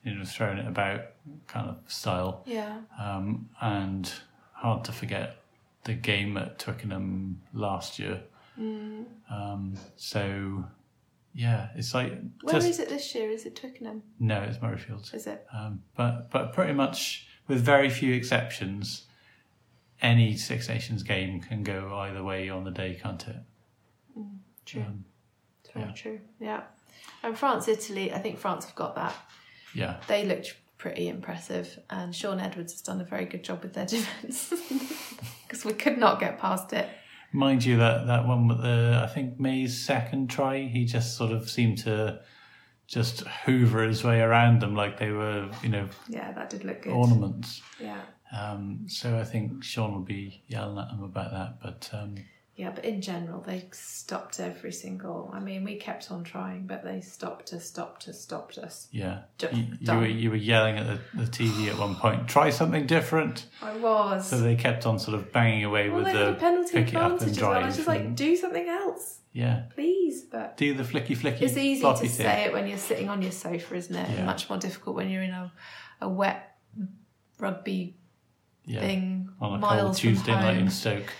[0.03, 1.01] you know, throwing it about
[1.47, 2.43] kind of style.
[2.45, 2.79] Yeah.
[2.99, 4.11] Um, and
[4.53, 5.37] hard to forget
[5.83, 8.21] the game at Twickenham last year.
[8.59, 9.05] Mm.
[9.29, 10.65] Um, so
[11.33, 13.29] yeah, it's like Where is just it this year?
[13.29, 14.03] Is it Twickenham?
[14.19, 15.13] no, it's Murrayfield.
[15.13, 15.45] Is it?
[15.53, 19.05] Um, but but pretty much with very few exceptions,
[20.01, 23.37] any Six Nations game can go either way on the day, can't it?
[24.65, 24.81] True.
[24.81, 25.05] Um,
[25.75, 25.91] yeah.
[25.91, 26.19] true.
[26.39, 26.61] Yeah.
[27.23, 28.13] And France, Italy.
[28.13, 29.15] I think France have got that.
[29.73, 33.73] Yeah, They looked pretty impressive, and Shaun Edwards has done a very good job with
[33.73, 34.51] their defence
[35.43, 36.89] because we could not get past it.
[37.33, 41.31] Mind you, that, that one with the, I think May's second try, he just sort
[41.31, 42.19] of seemed to
[42.87, 46.81] just hoover his way around them like they were, you know, Yeah, that did look
[46.81, 46.91] good.
[46.91, 47.61] ornaments.
[47.79, 48.01] Yeah.
[48.37, 51.59] Um, so I think Sean will be yelling at him about that.
[51.63, 52.15] But um,
[52.61, 55.31] Yeah, but in general, they stopped every single.
[55.33, 58.87] I mean, we kept on trying, but they stopped us, stopped us, stopped us.
[58.91, 62.27] yeah, Just you, you, were, you were yelling at the, the TV at one point,
[62.27, 63.47] try something different.
[63.63, 64.27] I was.
[64.27, 67.13] So they kept on sort of banging away well, with the penalty pick it up
[67.13, 67.63] advantage and well.
[67.63, 70.21] I was just like, do something else, yeah, please.
[70.21, 71.41] But do the flicky flicky.
[71.41, 72.09] it's easy to thing.
[72.09, 74.07] say it when you're sitting on your sofa, isn't it?
[74.07, 74.25] Yeah.
[74.25, 75.51] Much more difficult when you're in a,
[75.99, 76.57] a wet
[77.39, 77.97] rugby
[78.65, 78.81] yeah.
[78.81, 81.11] thing on a miles cold Tuesday night in Stoke.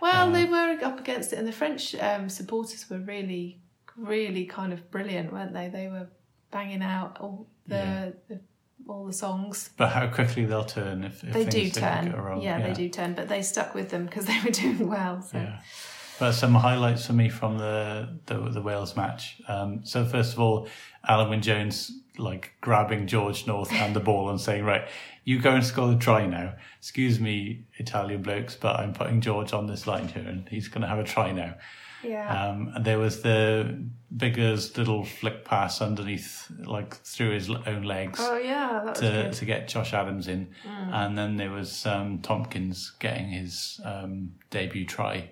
[0.00, 3.60] Well, Um, they were up against it, and the French um, supporters were really,
[3.96, 5.68] really kind of brilliant, weren't they?
[5.68, 6.08] They were
[6.50, 8.10] banging out all the, Yeah.
[8.28, 8.40] the
[8.88, 9.68] all the songs.
[9.76, 12.40] But how quickly they'll turn if, if They do turn, wrong.
[12.40, 15.20] yeah, they do turn, but they stuck with them because they were doing well.
[15.20, 15.58] So, Yeah.
[16.18, 19.40] But some highlights for me from the the, the Wales match.
[19.46, 20.68] Um, so first of all,
[21.08, 24.88] Alun Wyn Jones like grabbing George North and the ball and saying, "Right,
[25.24, 29.52] you go and score the try now." Excuse me, Italian blokes, but I'm putting George
[29.52, 31.54] on this line here, and he's going to have a try now.
[32.02, 32.50] Yeah.
[32.50, 33.84] Um, and there was the
[34.16, 39.10] Biggar's little flick pass underneath, like through his own legs oh yeah, that was to,
[39.10, 39.32] good.
[39.32, 40.48] to get Josh Adams in.
[40.64, 45.30] And then there was um, Tompkins getting his um, debut try.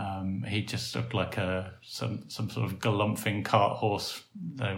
[0.00, 4.22] Um, he just looked like a some some sort of galumphing cart horse,
[4.60, 4.76] uh,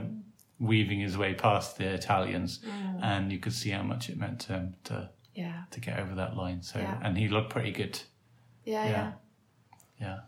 [0.59, 3.03] weaving his way past the Italians, mm.
[3.03, 5.65] and you could see how much it meant to him to Yeah.
[5.73, 6.63] to get over that line.
[6.63, 7.01] So, Yeah.
[7.03, 8.01] and he looked pretty good.
[8.65, 8.85] Yeah.
[8.85, 8.91] Yeah.
[8.91, 9.13] Yeah.
[10.01, 10.19] Yeah,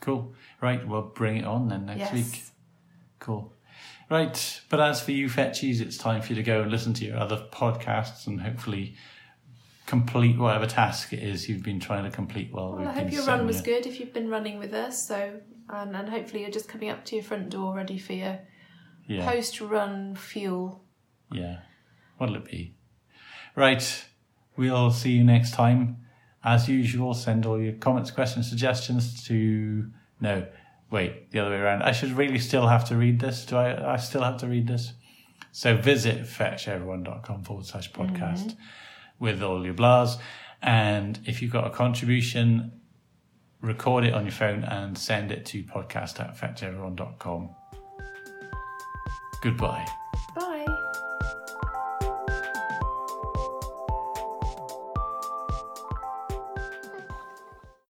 [0.00, 0.34] cool.
[0.60, 2.12] Right, well, bring it on then next Yes.
[2.12, 2.42] week.
[3.18, 3.52] Cool.
[4.10, 7.04] Right, but as for you, Fetchies, it's time for you to go and listen to
[7.04, 8.94] your other podcasts and hopefully
[9.86, 13.12] complete whatever task it is you've been trying to complete while Well, we've I hope
[13.12, 13.86] your run was good.
[13.86, 17.16] If you've been running with us, so and, and hopefully you're just coming up to
[17.16, 18.38] your front door ready for your
[19.06, 20.84] Yeah, post-run fuel.
[21.30, 21.58] yeah.
[22.18, 22.74] What'll it be?
[23.54, 24.04] Right,
[24.56, 25.98] we'll see you next time.
[26.42, 29.90] As usual, send all your comments, questions, suggestions to
[30.20, 30.46] no.
[30.90, 31.82] Wait, the other way around.
[31.82, 33.44] I should really still have to read this.
[33.44, 33.94] Do I?
[33.94, 34.92] I still have to read this.
[35.52, 38.60] So visit fetcheveryone.com forward slash podcast mm-hmm.
[39.18, 40.18] with all your blahs.
[40.62, 42.72] And if you've got a contribution,
[43.60, 47.50] record it on your phone and send it to podcast at fetcheveryone.com.
[49.46, 49.86] Goodbye.